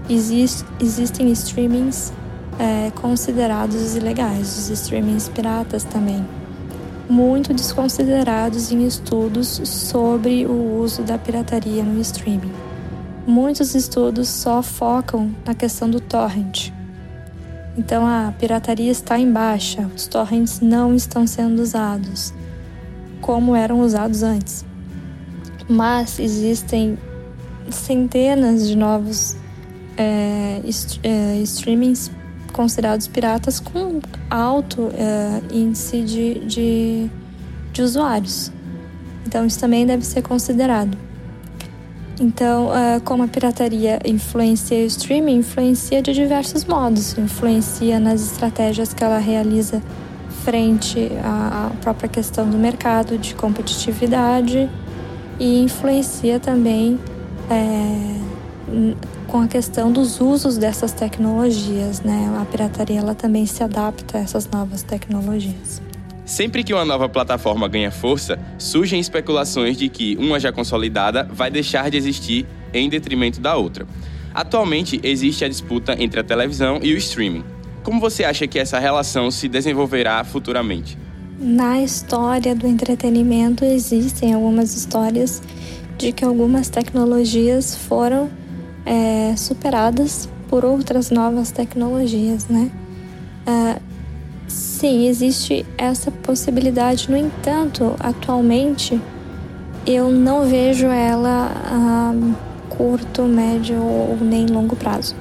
Exist, 0.08 0.64
existem 0.80 1.32
streamings 1.32 2.14
é, 2.60 2.92
considerados 3.02 3.96
ilegais, 3.96 4.60
os 4.60 4.70
streamings 4.70 5.28
piratas 5.28 5.84
também, 5.84 6.24
muito 7.10 7.52
desconsiderados 7.52 8.72
em 8.72 8.86
estudos 8.86 9.48
sobre 9.66 10.46
o 10.46 10.78
uso 10.78 11.02
da 11.02 11.18
pirataria 11.18 11.82
no 11.82 12.00
streaming. 12.00 12.54
Muitos 13.26 13.74
estudos 13.74 14.30
só 14.30 14.62
focam 14.62 15.32
na 15.44 15.56
questão 15.56 15.90
do 15.90 16.00
torrent. 16.00 16.70
Então 17.76 18.06
a 18.06 18.32
pirataria 18.38 18.92
está 18.92 19.18
em 19.18 19.32
baixa, 19.32 19.90
os 19.96 20.06
torrents 20.06 20.60
não 20.60 20.94
estão 20.94 21.26
sendo 21.26 21.60
usados 21.60 22.32
como 23.22 23.56
eram 23.56 23.80
usados 23.80 24.24
antes. 24.24 24.66
Mas 25.70 26.20
existem 26.20 26.98
centenas 27.70 28.68
de 28.68 28.76
novos 28.76 29.38
é, 29.98 30.62
é, 31.04 31.38
streamings 31.44 32.12
considerados 32.52 33.08
piratas 33.08 33.60
com 33.60 34.02
alto 34.30 34.92
é, 34.94 35.42
índice 35.56 36.02
de, 36.02 36.40
de, 36.46 37.10
de, 37.72 37.82
usuários. 37.82 38.52
Então, 39.26 39.46
isso 39.46 39.60
também 39.60 39.86
deve 39.86 40.06
ser 40.06 40.22
considerado. 40.22 40.98
Então, 42.20 42.76
é, 42.76 43.00
como 43.00 43.24
a 43.24 43.28
pirataria 43.28 44.00
influencia 44.06 44.78
o 44.78 44.86
streaming, 44.86 45.38
influencia 45.38 46.02
de 46.02 46.14
diversos 46.14 46.66
modos. 46.66 47.18
Influencia 47.18 48.00
nas 48.00 48.22
estratégias 48.22 48.94
que 48.94 49.04
ela 49.04 49.18
realiza 49.18 49.82
frente 50.44 51.12
à 51.24 51.72
própria 51.82 52.10
questão 52.10 52.50
do 52.50 52.58
mercado, 52.58 53.18
de 53.18 53.36
competitividade 53.36 54.70
e 55.40 55.64
influencia 55.64 56.40
também 56.40 57.00
é, 57.50 58.22
com 59.28 59.42
a 59.42 59.48
questão 59.48 59.92
dos 59.92 60.20
usos 60.20 60.58
dessas 60.58 60.92
tecnologias, 60.92 62.02
né? 62.02 62.38
A 62.40 62.46
pirataria 62.46 63.00
ela 63.00 63.16
também 63.16 63.46
se 63.46 63.64
adapta 63.64 64.18
a 64.18 64.22
essas 64.22 64.50
novas 64.50 64.84
tecnologias. 64.84 65.82
Sempre 66.26 66.64
que 66.64 66.74
uma 66.74 66.86
nova 66.86 67.10
plataforma 67.10 67.68
ganha 67.68 67.92
força, 67.92 68.40
surgem 68.58 69.00
especulações 69.00 69.78
de 69.78 69.90
que 69.90 70.16
uma 70.18 70.40
já 70.40 70.52
consolidada 70.52 71.28
vai 71.32 71.52
deixar 71.52 71.90
de 71.90 71.98
existir 71.98 72.46
em 72.74 72.88
detrimento 72.88 73.42
da 73.42 73.56
outra. 73.56 73.86
Atualmente 74.34 75.00
existe 75.04 75.44
a 75.44 75.50
disputa 75.50 75.96
entre 76.02 76.20
a 76.20 76.24
televisão 76.24 76.80
e 76.82 76.94
o 76.94 76.98
streaming. 76.98 77.44
Como 77.84 78.00
você 78.00 78.24
acha 78.24 78.48
que 78.48 78.60
essa 78.60 78.80
relação 78.80 79.32
se 79.32 79.48
desenvolverá 79.48 80.24
futuramente? 80.24 80.98
Na 81.40 81.82
história 81.82 82.54
do 82.54 82.68
entretenimento 82.68 83.66
existem 83.66 84.34
algumas 84.34 84.76
histórias 84.76 85.42
de 85.98 86.12
que 86.12 86.24
algumas 86.24 86.70
tecnologias 86.70 87.76
foram 87.76 88.30
é, 88.86 89.36
superadas 89.36 90.30
por 90.48 90.64
outras 90.64 91.10
novas 91.10 91.50
tecnologias, 91.50 92.48
né? 92.48 92.70
Uh, 93.48 93.82
sim, 94.48 95.08
existe 95.08 95.66
essa 95.78 96.12
possibilidade. 96.12 97.10
No 97.10 97.18
entanto, 97.18 97.96
atualmente 98.00 99.02
eu 99.88 100.12
não 100.12 100.46
vejo 100.46 100.88
ela 100.88 101.52
a 101.66 102.14
curto, 102.70 103.24
médio 103.24 103.82
ou 103.82 104.18
nem 104.22 104.46
longo 104.46 104.76
prazo. 104.76 105.16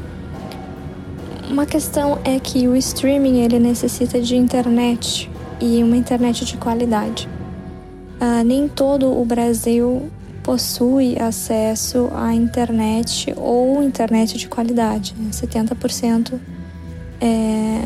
Uma 1.51 1.67
questão 1.67 2.21
é 2.25 2.39
que 2.39 2.69
o 2.69 2.77
streaming 2.77 3.41
ele 3.41 3.59
necessita 3.59 4.21
de 4.21 4.37
internet 4.37 5.29
e 5.61 5.83
uma 5.83 5.97
internet 5.97 6.45
de 6.45 6.57
qualidade. 6.57 7.29
Uh, 8.21 8.45
nem 8.45 8.69
todo 8.69 9.21
o 9.21 9.25
Brasil 9.25 10.09
possui 10.45 11.19
acesso 11.19 12.09
à 12.15 12.33
internet 12.33 13.35
ou 13.37 13.83
internet 13.83 14.39
de 14.39 14.47
qualidade. 14.47 15.13
70% 15.33 16.39
é, 17.21 17.81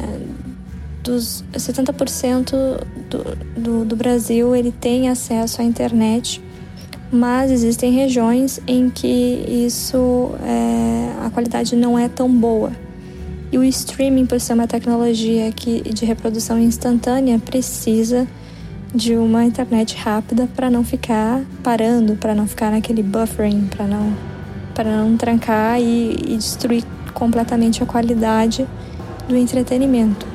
dos 1.02 1.42
70% 1.54 2.84
do, 3.08 3.60
do, 3.60 3.84
do 3.86 3.96
Brasil 3.96 4.54
ele 4.54 4.72
tem 4.72 5.08
acesso 5.08 5.62
à 5.62 5.64
internet, 5.64 6.38
mas 7.10 7.50
existem 7.50 7.92
regiões 7.92 8.60
em 8.66 8.90
que 8.90 9.06
isso 9.66 10.32
é, 10.42 11.26
a 11.26 11.30
qualidade 11.30 11.74
não 11.74 11.98
é 11.98 12.10
tão 12.10 12.28
boa. 12.28 12.83
E 13.54 13.56
o 13.56 13.62
streaming, 13.62 14.26
por 14.26 14.40
ser 14.40 14.54
uma 14.54 14.66
tecnologia 14.66 15.52
que, 15.52 15.80
de 15.80 16.04
reprodução 16.04 16.58
instantânea, 16.58 17.38
precisa 17.38 18.26
de 18.92 19.14
uma 19.14 19.44
internet 19.44 19.94
rápida 19.96 20.48
para 20.56 20.68
não 20.68 20.82
ficar 20.82 21.40
parando, 21.62 22.16
para 22.16 22.34
não 22.34 22.48
ficar 22.48 22.72
naquele 22.72 23.00
buffering, 23.00 23.68
para 23.68 23.86
não, 23.86 24.12
não 24.84 25.16
trancar 25.16 25.80
e, 25.80 26.16
e 26.26 26.36
destruir 26.36 26.82
completamente 27.12 27.80
a 27.80 27.86
qualidade 27.86 28.66
do 29.28 29.36
entretenimento. 29.36 30.26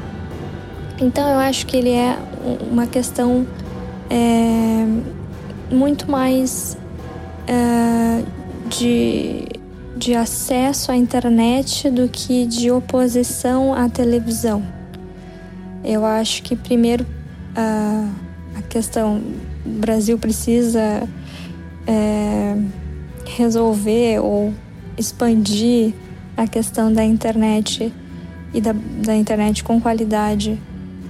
Então 1.02 1.28
eu 1.30 1.40
acho 1.40 1.66
que 1.66 1.76
ele 1.76 1.92
é 1.92 2.18
uma 2.72 2.88
questão 2.88 3.46
é, 4.10 4.86
muito 5.70 6.10
mais 6.10 6.78
é, 7.46 8.24
de 8.70 9.59
de 10.00 10.16
acesso 10.16 10.92
à 10.92 10.96
internet 10.96 11.90
do 11.90 12.08
que 12.08 12.46
de 12.46 12.72
oposição 12.72 13.74
à 13.74 13.90
televisão. 13.90 14.64
Eu 15.84 16.06
acho 16.06 16.42
que 16.42 16.56
primeiro 16.56 17.06
a, 17.54 18.10
a 18.58 18.62
questão 18.62 19.22
o 19.66 19.70
Brasil 19.70 20.18
precisa 20.18 21.08
é, 21.86 22.56
resolver 23.26 24.20
ou 24.20 24.54
expandir 24.98 25.94
a 26.38 26.48
questão 26.48 26.92
da 26.92 27.04
internet 27.04 27.94
e 28.54 28.62
da, 28.62 28.74
da 29.06 29.16
internet 29.16 29.64
com 29.64 29.80
qualidade 29.80 30.58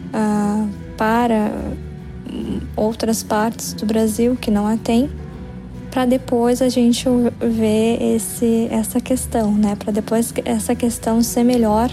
uh, 0.08 0.68
para 0.98 1.52
outras 2.76 3.24
partes 3.24 3.74
do 3.74 3.86
Brasil 3.86 4.36
que 4.36 4.50
não 4.50 4.68
a 4.68 4.78
tem, 4.78 5.10
para 5.92 6.06
depois 6.06 6.62
a 6.62 6.70
gente 6.70 7.06
ver 7.40 8.16
esse, 8.16 8.68
essa 8.72 9.00
questão, 9.00 9.52
né? 9.52 9.76
Para 9.76 9.92
depois 9.92 10.34
essa 10.46 10.76
questão 10.76 11.22
ser 11.22 11.44
melhor 11.44 11.90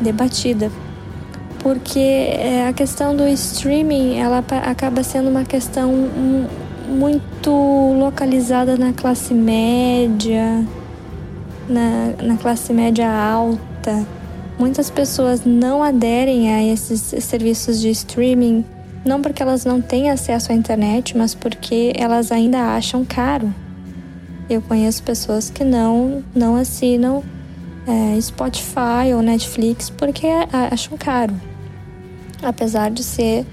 debatida. 0.00 0.70
Porque 1.60 1.98
é, 1.98 2.66
a 2.68 2.72
questão 2.72 3.14
do 3.14 3.26
streaming, 3.28 4.18
ela 4.18 4.44
acaba 4.64 5.02
sendo 5.02 5.30
uma 5.30 5.44
questão 5.44 5.92
muito 6.88 7.50
localizada 7.98 8.76
na 8.76 8.92
classe 8.92 9.32
média, 9.32 10.66
na, 11.68 12.14
na 12.22 12.36
classe 12.36 12.72
média 12.72 13.08
alta. 13.10 14.06
Muitas 14.58 14.90
pessoas 14.90 15.44
não 15.44 15.82
aderem 15.82 16.52
a 16.52 16.62
esses 16.62 17.00
serviços 17.24 17.80
de 17.80 17.90
streaming, 17.90 18.64
não 19.04 19.20
porque 19.20 19.42
elas 19.42 19.64
não 19.64 19.80
têm 19.80 20.10
acesso 20.10 20.52
à 20.52 20.54
internet, 20.54 21.16
mas 21.16 21.34
porque 21.34 21.92
elas 21.96 22.30
ainda 22.30 22.76
acham 22.76 23.04
caro. 23.04 23.52
Eu 24.48 24.60
conheço 24.62 25.02
pessoas 25.02 25.50
que 25.50 25.64
não, 25.64 26.22
não 26.34 26.56
assinam 26.56 27.22
é, 27.86 28.20
Spotify 28.20 29.12
ou 29.14 29.22
Netflix 29.22 29.90
porque 29.90 30.26
acham 30.70 30.96
caro, 30.96 31.34
apesar 32.42 32.90
de 32.90 33.02
ser 33.02 33.46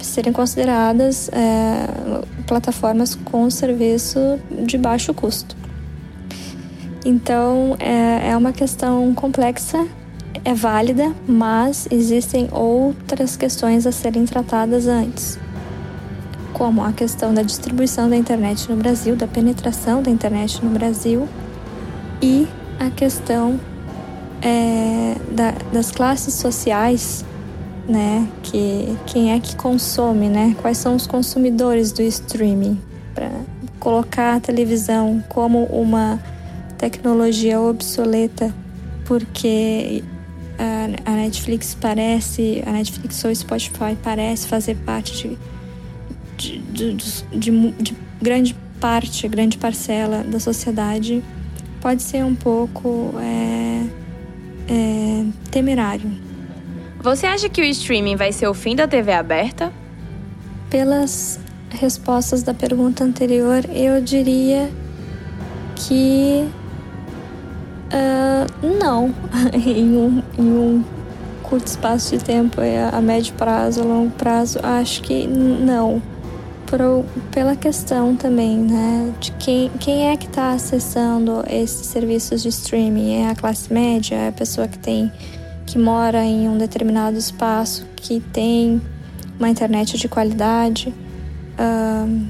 serem 0.00 0.32
consideradas 0.32 1.28
é, 1.28 2.24
plataformas 2.46 3.14
com 3.14 3.50
serviço 3.50 4.18
de 4.64 4.78
baixo 4.78 5.12
custo. 5.12 5.56
Então 7.04 7.76
é, 7.78 8.30
é 8.30 8.36
uma 8.36 8.52
questão 8.52 9.12
complexa, 9.14 9.86
é 10.44 10.54
válida, 10.54 11.14
mas 11.26 11.86
existem 11.90 12.48
outras 12.52 13.36
questões 13.36 13.86
a 13.86 13.92
serem 13.92 14.24
tratadas 14.24 14.86
antes, 14.86 15.38
como 16.52 16.82
a 16.82 16.92
questão 16.92 17.32
da 17.32 17.42
distribuição 17.42 18.08
da 18.08 18.16
internet 18.16 18.70
no 18.70 18.76
Brasil, 18.76 19.16
da 19.16 19.26
penetração 19.26 20.02
da 20.02 20.10
internet 20.10 20.64
no 20.64 20.70
Brasil 20.70 21.28
e 22.22 22.46
a 22.78 22.90
questão 22.90 23.60
é, 24.42 25.16
da, 25.30 25.52
das 25.72 25.90
classes 25.90 26.34
sociais 26.34 27.24
né? 27.90 28.28
Que 28.42 28.96
quem 29.06 29.32
é 29.32 29.40
que 29.40 29.56
consome, 29.56 30.28
né? 30.28 30.56
Quais 30.62 30.78
são 30.78 30.94
os 30.94 31.06
consumidores 31.06 31.92
do 31.92 32.02
streaming? 32.02 32.80
Para 33.14 33.30
colocar 33.78 34.36
a 34.36 34.40
televisão 34.40 35.22
como 35.28 35.64
uma 35.64 36.20
tecnologia 36.78 37.60
obsoleta, 37.60 38.54
porque 39.04 40.04
a, 40.60 41.10
a 41.10 41.14
Netflix 41.16 41.74
parece, 41.74 42.62
a 42.66 42.72
Netflix 42.72 43.24
ou 43.24 43.34
Spotify 43.34 43.96
parece 44.02 44.46
fazer 44.46 44.76
parte 44.76 45.38
de, 46.36 46.58
de, 46.58 46.94
de, 46.94 47.14
de, 47.38 47.70
de 47.72 47.96
grande 48.20 48.54
parte, 48.78 49.26
grande 49.26 49.56
parcela 49.56 50.22
da 50.22 50.38
sociedade, 50.38 51.24
pode 51.80 52.02
ser 52.02 52.24
um 52.24 52.34
pouco 52.34 53.14
é, 53.18 53.86
é, 54.68 55.24
temerário. 55.50 56.10
Você 57.02 57.26
acha 57.26 57.48
que 57.48 57.62
o 57.62 57.64
streaming 57.64 58.16
vai 58.16 58.30
ser 58.30 58.46
o 58.46 58.52
fim 58.52 58.76
da 58.76 58.86
TV 58.86 59.12
aberta? 59.12 59.72
Pelas 60.68 61.40
respostas 61.70 62.42
da 62.42 62.52
pergunta 62.52 63.02
anterior, 63.02 63.64
eu 63.72 64.02
diria 64.02 64.70
que 65.74 66.46
uh, 67.92 68.66
não. 68.78 69.14
em, 69.52 69.96
um, 69.96 70.22
em 70.38 70.42
um 70.42 70.84
curto 71.42 71.66
espaço 71.66 72.16
de 72.16 72.24
tempo, 72.24 72.60
é 72.60 72.88
a 72.92 73.00
médio 73.00 73.34
prazo, 73.34 73.80
a 73.80 73.84
longo 73.84 74.10
prazo, 74.12 74.58
acho 74.62 75.02
que 75.02 75.26
não. 75.26 76.02
Por, 76.66 77.04
pela 77.32 77.56
questão 77.56 78.14
também, 78.14 78.56
né, 78.56 79.12
de 79.18 79.32
quem, 79.32 79.68
quem 79.80 80.08
é 80.08 80.16
que 80.16 80.26
está 80.26 80.52
acessando 80.52 81.42
esses 81.50 81.84
serviços 81.86 82.42
de 82.42 82.48
streaming? 82.48 83.24
É 83.24 83.30
a 83.30 83.34
classe 83.34 83.72
média? 83.72 84.14
É 84.14 84.28
a 84.28 84.32
pessoa 84.32 84.68
que 84.68 84.78
tem 84.78 85.10
que 85.66 85.78
mora 85.78 86.24
em 86.24 86.48
um 86.48 86.58
determinado 86.58 87.16
espaço 87.16 87.86
que 87.96 88.20
tem 88.20 88.80
uma 89.38 89.48
internet 89.48 89.96
de 89.96 90.08
qualidade 90.08 90.94
uh, 91.58 92.26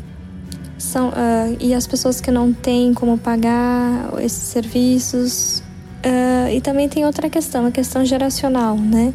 são, 0.83 1.11
uh, 1.11 1.57
e 1.61 1.75
as 1.75 1.87
pessoas 1.87 2.21
que 2.21 2.31
não 2.31 2.53
têm 2.53 2.95
como 2.95 3.19
pagar 3.19 4.11
esses 4.21 4.43
serviços 4.45 5.63
uh, 6.05 6.51
e 6.51 6.61
também 6.61 6.89
tem 6.89 7.05
outra 7.05 7.29
questão 7.29 7.67
a 7.67 7.71
questão 7.71 8.05
geracional 8.05 8.77
né? 8.77 9.13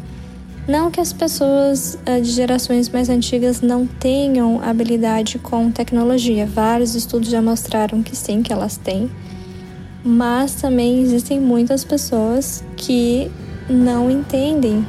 Não 0.68 0.90
que 0.90 1.00
as 1.00 1.12
pessoas 1.12 1.96
de 2.04 2.28
gerações 2.28 2.88
mais 2.88 3.08
antigas 3.08 3.60
não 3.60 3.86
tenham 3.86 4.60
habilidade 4.60 5.38
com 5.38 5.70
tecnologia. 5.70 6.44
Vários 6.44 6.96
estudos 6.96 7.28
já 7.28 7.40
mostraram 7.40 8.02
que 8.02 8.16
sim 8.16 8.42
que 8.42 8.52
elas 8.52 8.76
têm. 8.76 9.08
Mas 10.04 10.56
também 10.56 11.00
existem 11.02 11.38
muitas 11.38 11.84
pessoas 11.84 12.64
que 12.76 13.30
não 13.70 14.10
entendem 14.10 14.84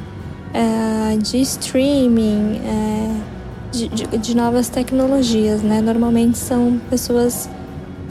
de 1.22 1.40
streaming, 1.42 2.60
é, 2.64 3.37
de, 3.72 3.88
de, 3.88 4.18
de, 4.18 4.36
novas 4.36 4.68
tecnologias, 4.68 5.62
né? 5.62 5.80
Normalmente 5.80 6.38
são 6.38 6.80
pessoas 6.90 7.48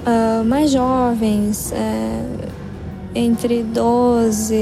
uh, 0.06 0.44
mais 0.44 0.72
jovens, 0.72 1.72
é, 1.72 2.24
entre 3.16 3.64
12, 3.64 4.56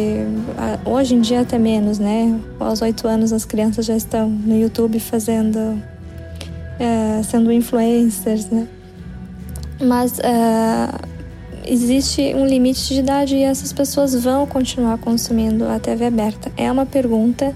hoje 0.86 1.16
em 1.16 1.22
dia 1.22 1.42
até 1.42 1.58
menos, 1.58 2.00
né? 2.00 2.40
Aos 2.60 2.82
8 2.82 3.08
anos 3.08 3.34
as 3.34 3.44
crianças 3.44 3.86
já 3.86 3.96
estão 3.96 4.30
no 4.30 4.58
YouTube 4.58 5.00
fazendo, 5.00 5.82
sendo 7.30 7.52
influencers, 7.52 8.46
né? 8.50 8.66
Mas 9.82 10.20
uh, 10.20 11.08
existe 11.68 12.34
um 12.34 12.46
limite 12.46 12.94
de 12.94 13.00
idade 13.00 13.36
e 13.36 13.44
essas 13.44 13.74
pessoas 13.74 14.16
vão 14.16 14.46
continuar 14.46 14.98
consumindo 14.98 15.66
a 15.66 15.80
TV 15.80 16.06
aberta? 16.06 16.52
É 16.56 16.72
uma 16.72 16.86
pergunta 16.86 17.54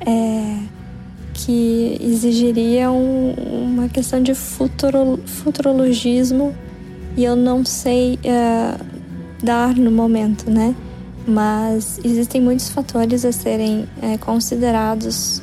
é, 0.00 0.56
que 1.34 1.98
exigiria 2.00 2.90
um, 2.90 3.32
uma 3.32 3.88
questão 3.88 4.22
de 4.22 4.34
futuro, 4.34 5.20
futurologismo 5.26 6.54
e 7.16 7.24
eu 7.24 7.34
não 7.36 7.64
sei 7.64 8.18
é, 8.24 8.76
dar 9.42 9.74
no 9.74 9.90
momento, 9.90 10.48
né? 10.48 10.74
Mas 11.26 12.00
existem 12.04 12.40
muitos 12.40 12.68
fatores 12.68 13.24
a 13.24 13.32
serem 13.32 13.86
é, 14.00 14.16
considerados 14.16 15.42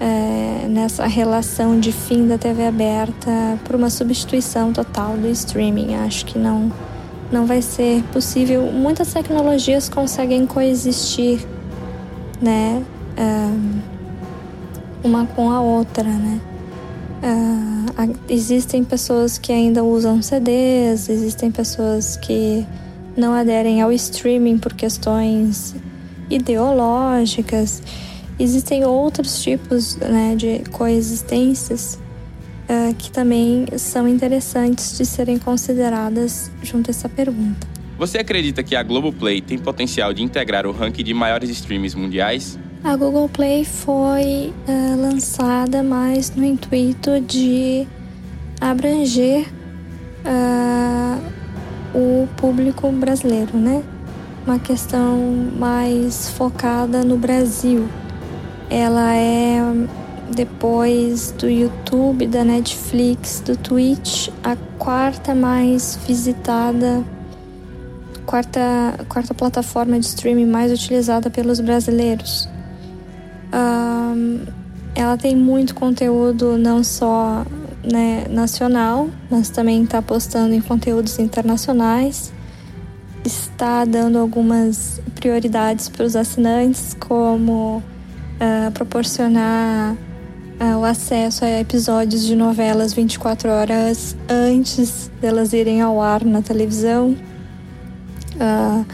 é, 0.00 0.66
nessa 0.68 1.06
relação 1.06 1.78
de 1.78 1.92
fim 1.92 2.26
da 2.26 2.36
TV 2.36 2.66
aberta 2.66 3.30
por 3.64 3.76
uma 3.76 3.90
substituição 3.90 4.72
total 4.72 5.16
do 5.16 5.28
streaming. 5.28 5.94
Acho 5.94 6.26
que 6.26 6.38
não 6.38 6.70
não 7.30 7.46
vai 7.46 7.62
ser 7.62 8.02
possível. 8.12 8.70
Muitas 8.70 9.12
tecnologias 9.14 9.88
conseguem 9.88 10.46
coexistir, 10.46 11.46
né? 12.40 12.82
Uh, 13.16 13.91
uma 15.02 15.26
com 15.26 15.50
a 15.50 15.60
outra, 15.60 16.04
né? 16.04 16.40
Uh, 17.22 18.18
existem 18.28 18.82
pessoas 18.82 19.38
que 19.38 19.52
ainda 19.52 19.84
usam 19.84 20.20
CDs, 20.20 21.08
existem 21.08 21.50
pessoas 21.50 22.16
que 22.16 22.66
não 23.16 23.32
aderem 23.32 23.80
ao 23.80 23.92
streaming 23.92 24.58
por 24.58 24.72
questões 24.72 25.74
ideológicas. 26.28 27.82
Existem 28.38 28.84
outros 28.84 29.42
tipos 29.42 29.96
né, 29.96 30.34
de 30.34 30.60
coexistências 30.70 31.98
uh, 32.68 32.94
que 32.94 33.10
também 33.10 33.66
são 33.76 34.08
interessantes 34.08 34.96
de 34.96 35.04
serem 35.04 35.38
consideradas 35.38 36.50
junto 36.62 36.90
a 36.90 36.92
essa 36.92 37.08
pergunta. 37.08 37.66
Você 37.98 38.18
acredita 38.18 38.62
que 38.64 38.74
a 38.74 38.82
Globoplay 38.82 39.40
tem 39.40 39.58
potencial 39.58 40.12
de 40.12 40.22
integrar 40.22 40.66
o 40.66 40.72
ranking 40.72 41.04
de 41.04 41.14
maiores 41.14 41.50
streams 41.50 41.96
mundiais? 41.96 42.58
A 42.84 42.96
Google 42.96 43.28
Play 43.28 43.64
foi 43.64 44.52
uh, 44.66 45.00
lançada 45.00 45.84
mais 45.84 46.34
no 46.34 46.44
intuito 46.44 47.20
de 47.20 47.86
abranger 48.60 49.46
uh, 50.26 51.20
o 51.94 52.26
público 52.36 52.90
brasileiro, 52.90 53.56
né? 53.56 53.84
Uma 54.44 54.58
questão 54.58 55.16
mais 55.56 56.30
focada 56.30 57.04
no 57.04 57.16
Brasil. 57.16 57.88
Ela 58.68 59.14
é 59.14 59.60
depois 60.34 61.30
do 61.38 61.48
YouTube, 61.48 62.26
da 62.26 62.42
Netflix, 62.42 63.40
do 63.46 63.56
Twitch, 63.56 64.28
a 64.42 64.56
quarta 64.76 65.36
mais 65.36 65.96
visitada 66.04 67.04
quarta, 68.26 69.04
quarta 69.08 69.34
plataforma 69.34 69.98
de 70.00 70.06
streaming 70.06 70.46
mais 70.46 70.72
utilizada 70.72 71.30
pelos 71.30 71.60
brasileiros. 71.60 72.48
Um, 73.52 74.40
ela 74.94 75.16
tem 75.16 75.36
muito 75.36 75.74
conteúdo 75.74 76.56
não 76.58 76.82
só 76.84 77.44
né, 77.84 78.26
nacional, 78.30 79.08
mas 79.30 79.50
também 79.50 79.82
está 79.82 80.00
postando 80.00 80.54
em 80.54 80.60
conteúdos 80.60 81.18
internacionais. 81.18 82.32
Está 83.24 83.84
dando 83.84 84.18
algumas 84.18 85.00
prioridades 85.14 85.88
para 85.88 86.04
os 86.04 86.16
assinantes, 86.16 86.94
como 86.98 87.78
uh, 87.78 88.70
proporcionar 88.72 89.94
uh, 89.94 90.78
o 90.78 90.84
acesso 90.84 91.44
a 91.44 91.60
episódios 91.60 92.24
de 92.24 92.34
novelas 92.34 92.92
24 92.92 93.48
horas 93.48 94.16
antes 94.28 95.10
delas 95.20 95.52
irem 95.52 95.80
ao 95.80 96.02
ar 96.02 96.24
na 96.24 96.42
televisão. 96.42 97.16
Uh, 98.34 98.84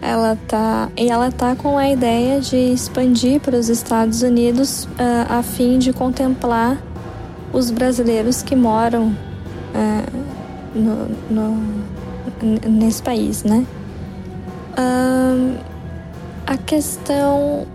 ela 0.00 0.38
tá 0.46 0.90
e 0.96 1.08
ela 1.10 1.30
tá 1.30 1.56
com 1.56 1.76
a 1.76 1.88
ideia 1.88 2.40
de 2.40 2.56
expandir 2.56 3.40
para 3.40 3.56
os 3.56 3.68
Estados 3.68 4.22
Unidos 4.22 4.84
uh, 4.84 5.26
a 5.28 5.42
fim 5.42 5.78
de 5.78 5.92
contemplar 5.92 6.80
os 7.52 7.70
brasileiros 7.70 8.42
que 8.42 8.54
moram 8.54 9.08
uh, 9.08 10.18
no, 10.74 11.08
no, 11.30 12.68
nesse 12.68 13.02
país, 13.02 13.42
né? 13.42 13.66
Uh, 14.78 15.58
a 16.46 16.56
questão 16.56 17.66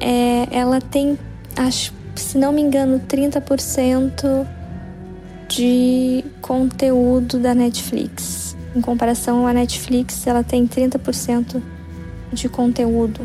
é, 0.00 0.46
ela 0.50 0.80
tem, 0.80 1.18
acho, 1.56 1.92
se 2.14 2.38
não 2.38 2.52
me 2.52 2.62
engano, 2.62 3.00
30% 3.08 4.46
de 5.48 6.24
conteúdo 6.40 7.38
da 7.38 7.54
Netflix. 7.54 8.43
Em 8.74 8.80
comparação 8.80 9.46
à 9.46 9.52
Netflix, 9.52 10.26
ela 10.26 10.42
tem 10.42 10.66
30% 10.66 11.62
de 12.32 12.48
conteúdo. 12.48 13.20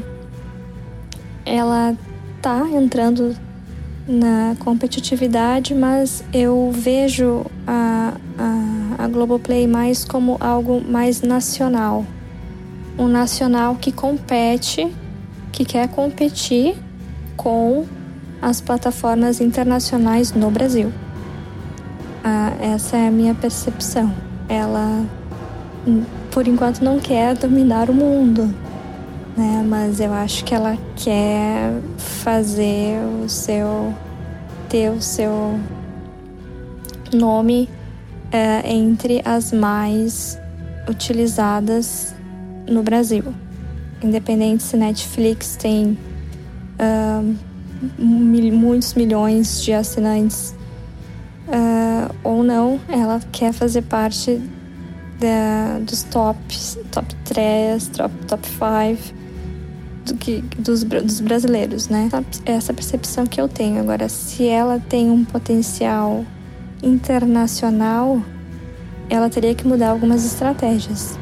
Ela 1.43 1.97
tá 2.39 2.67
entrando 2.69 3.35
na 4.07 4.55
competitividade, 4.59 5.73
mas 5.73 6.23
eu 6.31 6.71
vejo 6.71 7.45
a, 7.65 8.13
a, 8.37 9.03
a 9.03 9.07
Globoplay 9.07 9.67
mais 9.67 10.05
como 10.05 10.37
algo 10.39 10.81
mais 10.87 11.21
nacional. 11.21 12.05
Um 12.97 13.07
nacional 13.07 13.75
que 13.75 13.91
compete, 13.91 14.91
que 15.51 15.65
quer 15.65 15.87
competir 15.87 16.75
com 17.35 17.85
as 18.41 18.61
plataformas 18.61 19.41
internacionais 19.41 20.31
no 20.31 20.51
Brasil. 20.51 20.91
Ah, 22.23 22.53
essa 22.59 22.97
é 22.97 23.07
a 23.07 23.11
minha 23.11 23.33
percepção. 23.33 24.13
Ela 24.47 25.05
por 26.31 26.47
enquanto 26.47 26.81
não 26.81 26.99
quer 26.99 27.35
dominar 27.35 27.89
o 27.89 27.93
mundo, 27.93 28.53
né? 29.35 29.63
Mas 29.67 29.99
eu 29.99 30.13
acho 30.13 30.43
que 30.43 30.53
ela 30.53 30.77
quer 30.95 31.73
fazer 31.97 32.99
o 33.23 33.29
seu 33.29 33.93
ter 34.67 34.91
o 34.91 35.01
seu 35.01 35.59
nome 37.11 37.67
é, 38.31 38.71
entre 38.71 39.21
as 39.25 39.51
mais 39.51 40.39
utilizadas 40.87 42.13
no 42.67 42.83
Brasil. 42.83 43.23
Independente 44.01 44.63
se 44.63 44.77
Netflix 44.77 45.55
tem 45.55 45.97
uh, 46.79 47.35
mil, 47.97 48.53
muitos 48.53 48.93
milhões 48.93 49.61
de 49.63 49.73
assinantes 49.73 50.55
uh, 51.47 52.15
ou 52.23 52.43
não, 52.43 52.79
ela 52.87 53.19
quer 53.31 53.51
fazer 53.51 53.81
parte 53.81 54.41
da, 55.19 55.79
dos 55.79 56.03
tops, 56.03 56.77
top 56.91 57.13
3, 57.25 57.87
top, 57.89 58.13
top 58.25 58.47
5 58.47 59.19
do 60.05 60.15
que, 60.15 60.41
dos, 60.57 60.83
dos 60.83 61.19
brasileiros, 61.19 61.87
né? 61.89 62.09
Essa 62.45 62.73
percepção 62.73 63.25
que 63.25 63.39
eu 63.39 63.47
tenho. 63.47 63.79
Agora, 63.79 64.09
se 64.09 64.47
ela 64.47 64.79
tem 64.79 65.11
um 65.11 65.23
potencial 65.23 66.25
internacional, 66.81 68.21
ela 69.09 69.29
teria 69.29 69.53
que 69.53 69.67
mudar 69.67 69.89
algumas 69.89 70.25
estratégias. 70.25 71.17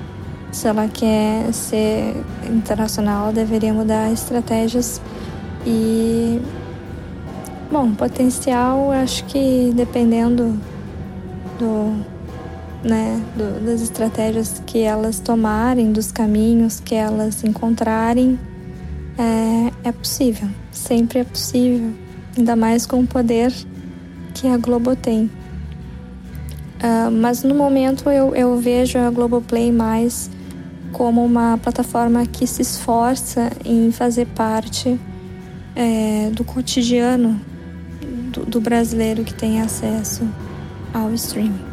Se 0.52 0.68
ela 0.68 0.88
quer 0.88 1.52
ser 1.54 2.16
internacional, 2.50 3.26
ela 3.26 3.34
deveria 3.34 3.74
mudar 3.74 4.12
estratégias 4.12 5.02
e 5.66 6.40
bom, 7.70 7.94
potencial, 7.94 8.92
acho 8.92 9.26
que 9.26 9.72
dependendo 9.76 10.58
do 11.60 12.17
né, 12.84 13.22
do, 13.36 13.66
das 13.66 13.82
estratégias 13.82 14.62
que 14.66 14.80
elas 14.80 15.20
tomarem, 15.20 15.92
dos 15.92 16.12
caminhos 16.12 16.80
que 16.80 16.96
elas 16.96 17.44
encontrarem, 17.44 18.40
é, 19.18 19.90
é 19.90 19.92
possível, 19.92 20.48
sempre 20.72 21.20
é 21.20 21.24
possível, 21.24 21.92
ainda 22.38 22.56
mais 22.56 22.86
com 22.86 23.00
o 23.00 23.08
poder 23.08 23.52
que 24.34 24.48
a 24.48 24.58
Globo 24.58 24.96
tem. 24.96 25.30
Uh, 26.78 27.10
mas 27.12 27.42
no 27.42 27.56
momento 27.56 28.10
eu, 28.10 28.36
eu 28.36 28.56
vejo 28.58 29.00
a 29.00 29.10
Globoplay 29.10 29.72
mais 29.72 30.30
como 30.92 31.26
uma 31.26 31.58
plataforma 31.58 32.26
que 32.26 32.46
se 32.46 32.62
esforça 32.62 33.52
em 33.66 33.92
fazer 33.92 34.28
parte 34.28 35.00
é, 35.76 36.30
do 36.32 36.44
cotidiano 36.44 37.40
do, 38.32 38.46
do 38.46 38.62
brasileiro 38.62 39.24
que 39.24 39.34
tem 39.34 39.62
acesso 39.62 40.28
ao 40.94 41.14
streaming. 41.14 41.67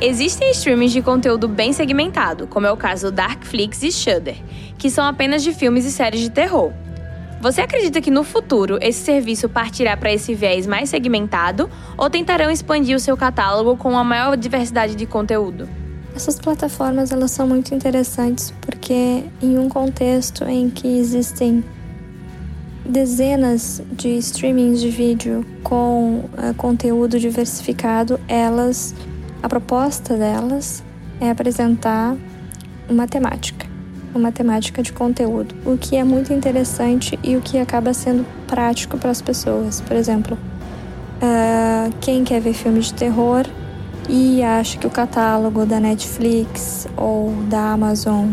Existem 0.00 0.50
streamings 0.50 0.92
de 0.92 1.00
conteúdo 1.00 1.48
bem 1.48 1.72
segmentado, 1.72 2.46
como 2.46 2.66
é 2.66 2.70
o 2.70 2.76
caso 2.76 3.06
do 3.06 3.12
Darkflix 3.12 3.82
e 3.82 3.90
Shudder, 3.90 4.36
que 4.76 4.90
são 4.90 5.02
apenas 5.02 5.42
de 5.42 5.54
filmes 5.54 5.86
e 5.86 5.90
séries 5.90 6.20
de 6.20 6.28
terror. 6.28 6.70
Você 7.40 7.62
acredita 7.62 8.00
que 8.02 8.10
no 8.10 8.22
futuro 8.22 8.78
esse 8.82 9.00
serviço 9.00 9.48
partirá 9.48 9.96
para 9.96 10.12
esse 10.12 10.34
viés 10.34 10.66
mais 10.66 10.90
segmentado 10.90 11.70
ou 11.96 12.10
tentarão 12.10 12.50
expandir 12.50 12.94
o 12.94 13.00
seu 13.00 13.16
catálogo 13.16 13.76
com 13.76 13.90
uma 13.90 14.04
maior 14.04 14.36
diversidade 14.36 14.94
de 14.94 15.06
conteúdo? 15.06 15.66
Essas 16.14 16.38
plataformas 16.38 17.10
elas 17.10 17.30
são 17.30 17.46
muito 17.46 17.74
interessantes 17.74 18.52
porque 18.60 19.24
em 19.42 19.58
um 19.58 19.68
contexto 19.68 20.44
em 20.44 20.68
que 20.68 20.88
existem 20.98 21.64
dezenas 22.84 23.82
de 23.92 24.10
streamings 24.18 24.80
de 24.80 24.90
vídeo 24.90 25.44
com 25.62 26.18
uh, 26.20 26.54
conteúdo 26.56 27.18
diversificado, 27.18 28.20
elas 28.28 28.94
a 29.46 29.48
proposta 29.48 30.16
delas 30.16 30.82
é 31.20 31.30
apresentar 31.30 32.16
uma 32.90 33.06
temática, 33.06 33.64
uma 34.12 34.32
temática 34.32 34.82
de 34.82 34.92
conteúdo, 34.92 35.54
o 35.64 35.78
que 35.78 35.94
é 35.94 36.02
muito 36.02 36.32
interessante 36.32 37.16
e 37.22 37.36
o 37.36 37.40
que 37.40 37.56
acaba 37.56 37.94
sendo 37.94 38.26
prático 38.48 38.98
para 38.98 39.08
as 39.08 39.22
pessoas. 39.22 39.80
Por 39.80 39.96
exemplo, 39.96 40.36
uh, 40.36 41.94
quem 42.00 42.24
quer 42.24 42.40
ver 42.40 42.54
filmes 42.54 42.86
de 42.86 42.94
terror 42.94 43.46
e 44.08 44.42
acha 44.42 44.78
que 44.78 44.86
o 44.88 44.90
catálogo 44.90 45.64
da 45.64 45.78
Netflix 45.78 46.88
ou 46.96 47.30
da 47.48 47.70
Amazon 47.70 48.30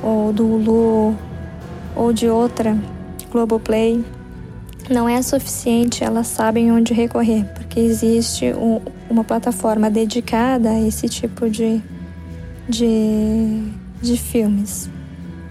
ou 0.00 0.32
do 0.32 0.46
Hulu 0.46 1.16
ou 1.96 2.12
de 2.12 2.28
outra 2.28 2.78
Globoplay 3.32 4.04
não 4.88 5.08
é 5.08 5.20
suficiente, 5.22 6.04
elas 6.04 6.28
sabem 6.28 6.70
onde 6.70 6.94
recorrer, 6.94 7.44
porque 7.52 7.80
existe 7.80 8.52
um, 8.52 8.80
uma 9.08 9.24
plataforma 9.24 9.90
dedicada 9.90 10.70
a 10.70 10.80
esse 10.80 11.08
tipo 11.08 11.48
de, 11.48 11.80
de, 12.68 13.62
de 14.00 14.16
filmes. 14.16 14.90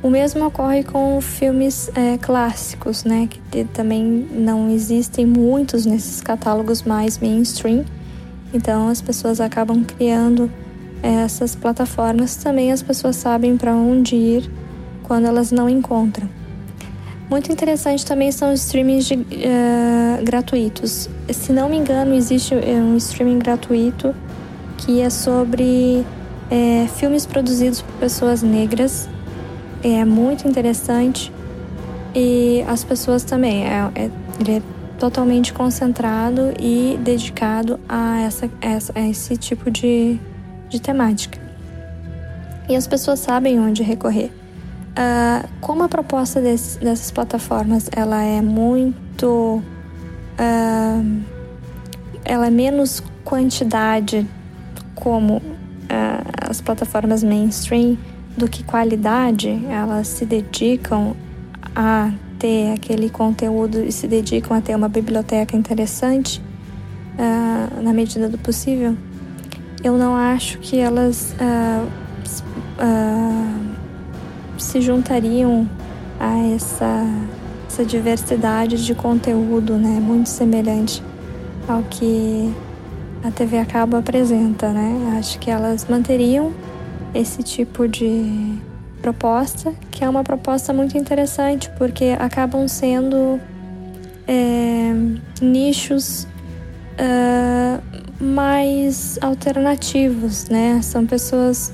O 0.03 0.10
mesmo 0.10 0.45
ocorre 0.45 0.84
com 0.84 1.20
filmes 1.20 1.89
é, 1.95 2.18
clássicos, 2.18 3.03
né? 3.03 3.28
Que 3.28 3.64
também 3.64 4.03
não 4.03 4.70
existem 4.70 5.26
muitos 5.26 5.86
nesses 5.86 6.22
catálogos 6.22 6.84
mais 6.84 7.18
mainstream. 7.18 7.84
Então 8.53 8.88
as 8.88 9.01
pessoas 9.01 9.41
acabam 9.41 9.84
criando 9.84 10.51
é, 11.01 11.24
essas 11.24 11.56
plataformas. 11.56 12.36
Também 12.36 12.72
as 12.72 12.84
pessoas 12.84 13.16
sabem 13.16 13.58
para 13.58 13.74
onde 13.74 14.16
ir 14.16 14.51
quando 15.01 15.26
elas 15.26 15.51
não 15.51 15.68
encontram. 15.68 16.30
Muito 17.30 17.51
interessante 17.51 18.05
também 18.05 18.32
são 18.32 18.53
os 18.53 18.61
streamings 18.61 19.05
de, 19.05 19.15
uh, 19.15 20.23
gratuitos. 20.23 21.09
Se 21.30 21.51
não 21.51 21.67
me 21.67 21.78
engano, 21.78 22.13
existe 22.13 22.53
eh, 22.53 22.76
um 22.76 22.95
streaming 22.97 23.39
gratuito 23.39 24.13
que 24.78 25.01
é 25.01 25.09
sobre 25.09 26.05
é, 26.49 26.88
filmes 26.88 27.26
produzidos 27.26 27.82
por 27.82 27.93
pessoas 27.95 28.43
negras. 28.43 29.09
É 29.84 30.05
muito 30.05 30.47
interessante. 30.47 31.32
E 32.13 32.63
as 32.67 32.84
pessoas 32.84 33.23
também. 33.23 33.65
É, 33.65 33.91
é, 33.95 34.11
ele 34.39 34.57
é 34.57 34.61
totalmente 34.99 35.53
concentrado 35.53 36.53
e 36.59 36.97
dedicado 37.03 37.80
a, 37.88 38.21
essa, 38.21 38.49
a 38.93 39.01
esse 39.09 39.36
tipo 39.36 39.69
de, 39.69 40.19
de 40.69 40.80
temática. 40.80 41.39
E 42.69 42.76
as 42.76 42.88
pessoas 42.88 43.19
sabem 43.19 43.59
onde 43.59 43.84
recorrer. 43.84 44.32
Uh, 44.96 45.46
como 45.60 45.84
a 45.84 45.89
proposta 45.89 46.39
desse, 46.39 46.80
dessas 46.80 47.12
plataformas 47.12 47.89
ela 47.93 48.24
é 48.24 48.41
muito 48.41 49.62
uh, 50.39 51.22
ela 52.24 52.48
é 52.48 52.50
menos 52.50 53.04
quantidade 53.26 54.26
como 54.96 55.38
uh, 55.38 56.50
as 56.50 56.62
plataformas 56.62 57.26
mainstream 57.26 57.98
do 58.38 58.48
que 58.48 58.64
qualidade, 58.64 59.50
elas 59.70 60.08
se 60.08 60.26
dedicam 60.26 61.14
a 61.76 62.12
ter 62.39 62.72
aquele 62.72 63.10
conteúdo 63.10 63.84
e 63.84 63.91
se 63.91 64.08
dedicam 64.08 64.56
a 64.56 64.62
ter 64.62 64.76
uma 64.76 64.88
biblioteca 64.89 65.58
interessante 65.58 66.41
na 67.82 67.93
medida 67.93 68.28
do 68.28 68.38
possível, 68.38 68.98
eu 69.82 69.98
não 69.98 70.18
acho 70.18 70.58
que 70.58 70.78
elas 70.78 71.34
se 74.58 74.82
juntariam 74.82 75.70
a 76.20 76.38
essa, 76.53 77.06
essa 77.68 77.86
diversidade 77.86 78.86
de 78.86 78.95
conteúdo, 78.95 79.78
né, 79.78 79.99
muito 79.99 80.30
semelhante 80.30 81.03
ao 81.68 81.84
que 81.84 82.53
a 83.24 83.32
TV 83.32 83.58
a 83.58 83.66
cabo 83.66 83.97
apresenta, 83.97 84.72
né? 84.72 85.16
Acho 85.18 85.39
que 85.39 85.49
elas 85.49 85.88
manteriam 85.89 86.53
esse 87.14 87.41
tipo 87.41 87.88
de 87.88 88.60
proposta, 89.01 89.74
que 89.89 90.03
é 90.03 90.10
uma 90.10 90.24
proposta 90.24 90.72
muito 90.72 90.97
interessante, 90.97 91.72
porque 91.78 92.16
acabam 92.20 92.68
sendo 92.68 93.39
é, 94.28 94.93
nichos 95.41 96.28
uh, 96.99 98.24
mais 98.24 99.18
alternativos, 99.22 100.47
né? 100.49 100.80
São 100.84 101.06
pessoas, 101.06 101.74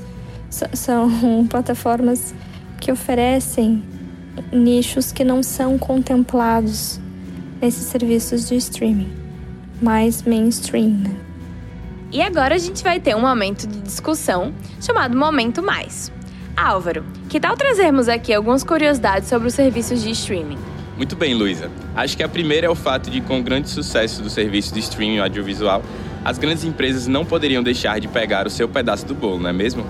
são 0.49 1.09
plataformas 1.49 2.33
que 2.81 2.91
oferecem 2.91 3.83
nichos 4.51 5.11
que 5.11 5.23
não 5.23 5.43
são 5.43 5.77
contemplados 5.77 6.99
nesses 7.61 7.83
serviços 7.83 8.49
de 8.49 8.55
streaming, 8.55 9.13
mais 9.79 10.23
mainstream, 10.23 10.89
né? 10.89 11.15
E 12.11 12.21
agora 12.21 12.55
a 12.55 12.57
gente 12.57 12.83
vai 12.83 12.99
ter 12.99 13.15
um 13.15 13.21
momento 13.21 13.67
de 13.67 13.79
discussão 13.79 14.51
chamado 14.81 15.15
Momento 15.15 15.61
Mais. 15.61 16.11
Álvaro, 16.57 17.05
que 17.29 17.39
tal 17.39 17.55
trazermos 17.55 18.09
aqui 18.09 18.33
algumas 18.33 18.63
curiosidades 18.63 19.29
sobre 19.29 19.47
os 19.47 19.53
serviços 19.53 20.01
de 20.01 20.09
streaming? 20.09 20.57
Muito 20.97 21.15
bem, 21.15 21.33
Luísa. 21.33 21.71
Acho 21.95 22.17
que 22.17 22.23
a 22.23 22.27
primeira 22.27 22.67
é 22.67 22.69
o 22.69 22.75
fato 22.75 23.09
de, 23.09 23.21
com 23.21 23.39
o 23.39 23.43
grande 23.43 23.69
sucesso 23.69 24.21
do 24.21 24.29
serviço 24.29 24.73
de 24.73 24.81
streaming 24.81 25.19
audiovisual, 25.19 25.83
as 26.25 26.37
grandes 26.37 26.63
empresas 26.63 27.07
não 27.07 27.23
poderiam 27.23 27.63
deixar 27.63 27.99
de 27.99 28.07
pegar 28.07 28.45
o 28.45 28.49
seu 28.49 28.67
pedaço 28.67 29.05
do 29.05 29.15
bolo, 29.15 29.39
não 29.39 29.49
é 29.49 29.53
mesmo? 29.53 29.85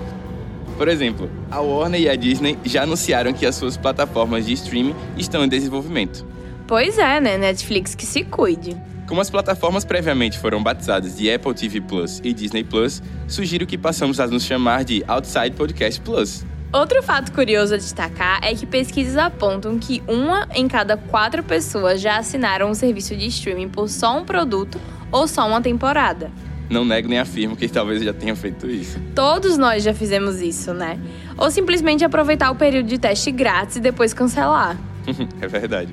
Por 0.76 0.88
exemplo, 0.88 1.30
a 1.50 1.60
Warner 1.60 2.00
e 2.00 2.08
a 2.08 2.16
Disney 2.16 2.58
já 2.64 2.82
anunciaram 2.82 3.32
que 3.32 3.46
as 3.46 3.54
suas 3.54 3.76
plataformas 3.76 4.46
de 4.46 4.52
streaming 4.54 4.94
estão 5.16 5.44
em 5.44 5.48
desenvolvimento. 5.48 6.26
Pois 6.66 6.98
é, 6.98 7.20
né? 7.20 7.36
Netflix 7.36 7.94
que 7.94 8.06
se 8.06 8.24
cuide. 8.24 8.76
Como 9.06 9.20
as 9.20 9.28
plataformas 9.28 9.84
previamente 9.84 10.38
foram 10.38 10.62
batizadas 10.62 11.16
de 11.16 11.30
Apple 11.30 11.52
TV 11.54 11.80
Plus 11.80 12.20
e 12.24 12.32
Disney 12.32 12.64
Plus, 12.64 13.02
sugiro 13.28 13.66
que 13.66 13.76
passamos 13.76 14.18
a 14.18 14.26
nos 14.26 14.44
chamar 14.44 14.84
de 14.84 15.04
Outside 15.06 15.50
Podcast 15.50 16.00
Plus. 16.00 16.44
Outro 16.72 17.02
fato 17.02 17.32
curioso 17.32 17.74
a 17.74 17.76
destacar 17.76 18.40
é 18.42 18.54
que 18.54 18.64
pesquisas 18.64 19.18
apontam 19.18 19.78
que 19.78 20.02
uma 20.08 20.48
em 20.54 20.66
cada 20.66 20.96
quatro 20.96 21.42
pessoas 21.42 22.00
já 22.00 22.16
assinaram 22.16 22.70
um 22.70 22.74
serviço 22.74 23.14
de 23.14 23.26
streaming 23.26 23.68
por 23.68 23.90
só 23.90 24.16
um 24.16 24.24
produto 24.24 24.80
ou 25.10 25.28
só 25.28 25.46
uma 25.46 25.60
temporada. 25.60 26.30
Não 26.72 26.86
nego 26.86 27.06
nem 27.06 27.18
afirmo 27.18 27.54
que 27.54 27.68
talvez 27.68 28.00
eu 28.00 28.06
já 28.06 28.14
tenha 28.14 28.34
feito 28.34 28.66
isso. 28.66 28.98
Todos 29.14 29.58
nós 29.58 29.82
já 29.82 29.92
fizemos 29.92 30.40
isso, 30.40 30.72
né? 30.72 30.98
Ou 31.36 31.50
simplesmente 31.50 32.02
aproveitar 32.02 32.50
o 32.50 32.56
período 32.56 32.86
de 32.86 32.96
teste 32.96 33.30
grátis 33.30 33.76
e 33.76 33.80
depois 33.80 34.14
cancelar. 34.14 34.78
é 35.42 35.46
verdade. 35.46 35.92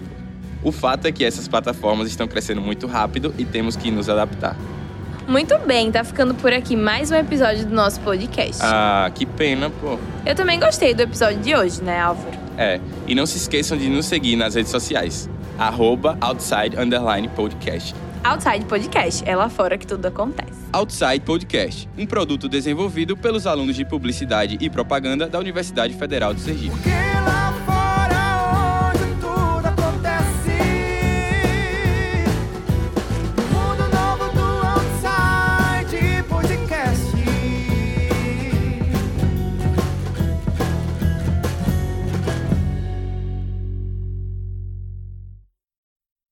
O 0.64 0.72
fato 0.72 1.06
é 1.06 1.12
que 1.12 1.26
essas 1.26 1.50
plataformas 1.50 2.08
estão 2.08 2.30
crescendo 2.30 2.62
muito 2.62 2.88
rápido 2.88 3.36
e 3.38 3.44
temos 3.44 3.76
que 3.76 3.92
nos 3.92 4.08
adaptar. 4.08 4.56
Muito 5.28 5.58
bem, 5.60 5.92
tá 5.92 6.02
ficando 6.02 6.34
por 6.34 6.54
aqui 6.54 6.78
mais 6.78 7.12
um 7.12 7.16
episódio 7.16 7.66
do 7.66 7.76
nosso 7.76 8.00
podcast. 8.00 8.62
Ah, 8.64 9.12
que 9.14 9.26
pena, 9.26 9.70
pô. 9.70 10.00
Eu 10.26 10.34
também 10.34 10.58
gostei 10.62 10.94
do 10.94 11.02
episódio 11.02 11.40
de 11.42 11.54
hoje, 11.54 11.84
né, 11.84 12.00
Álvaro? 12.00 12.38
É, 12.58 12.80
e 13.06 13.14
não 13.14 13.26
se 13.26 13.38
esqueçam 13.38 13.78
de 13.78 13.90
nos 13.90 14.06
seguir 14.06 14.38
nas 14.38 14.56
redes 14.56 14.72
sociais. 14.72 15.30
Arroba 15.58 16.18
Outside 16.22 16.78
Underline 16.78 17.28
Podcast. 17.28 17.94
Outside 18.24 18.66
Podcast, 18.66 19.24
é 19.28 19.36
lá 19.36 19.50
fora 19.50 19.78
que 19.78 19.88
tudo 19.88 20.06
acontece. 20.06 20.60
Outside 20.74 21.22
Podcast, 21.22 21.90
um 21.98 22.06
produto 22.06 22.50
desenvolvido 22.50 23.16
pelos 23.16 23.48
alunos 23.48 23.76
de 23.76 23.86
Publicidade 23.86 24.58
e 24.60 24.70
Propaganda 24.70 25.28
da 25.28 25.40
Universidade 25.40 25.94
Federal 25.94 26.34
de 26.34 26.42
Sergipe. 26.42 26.76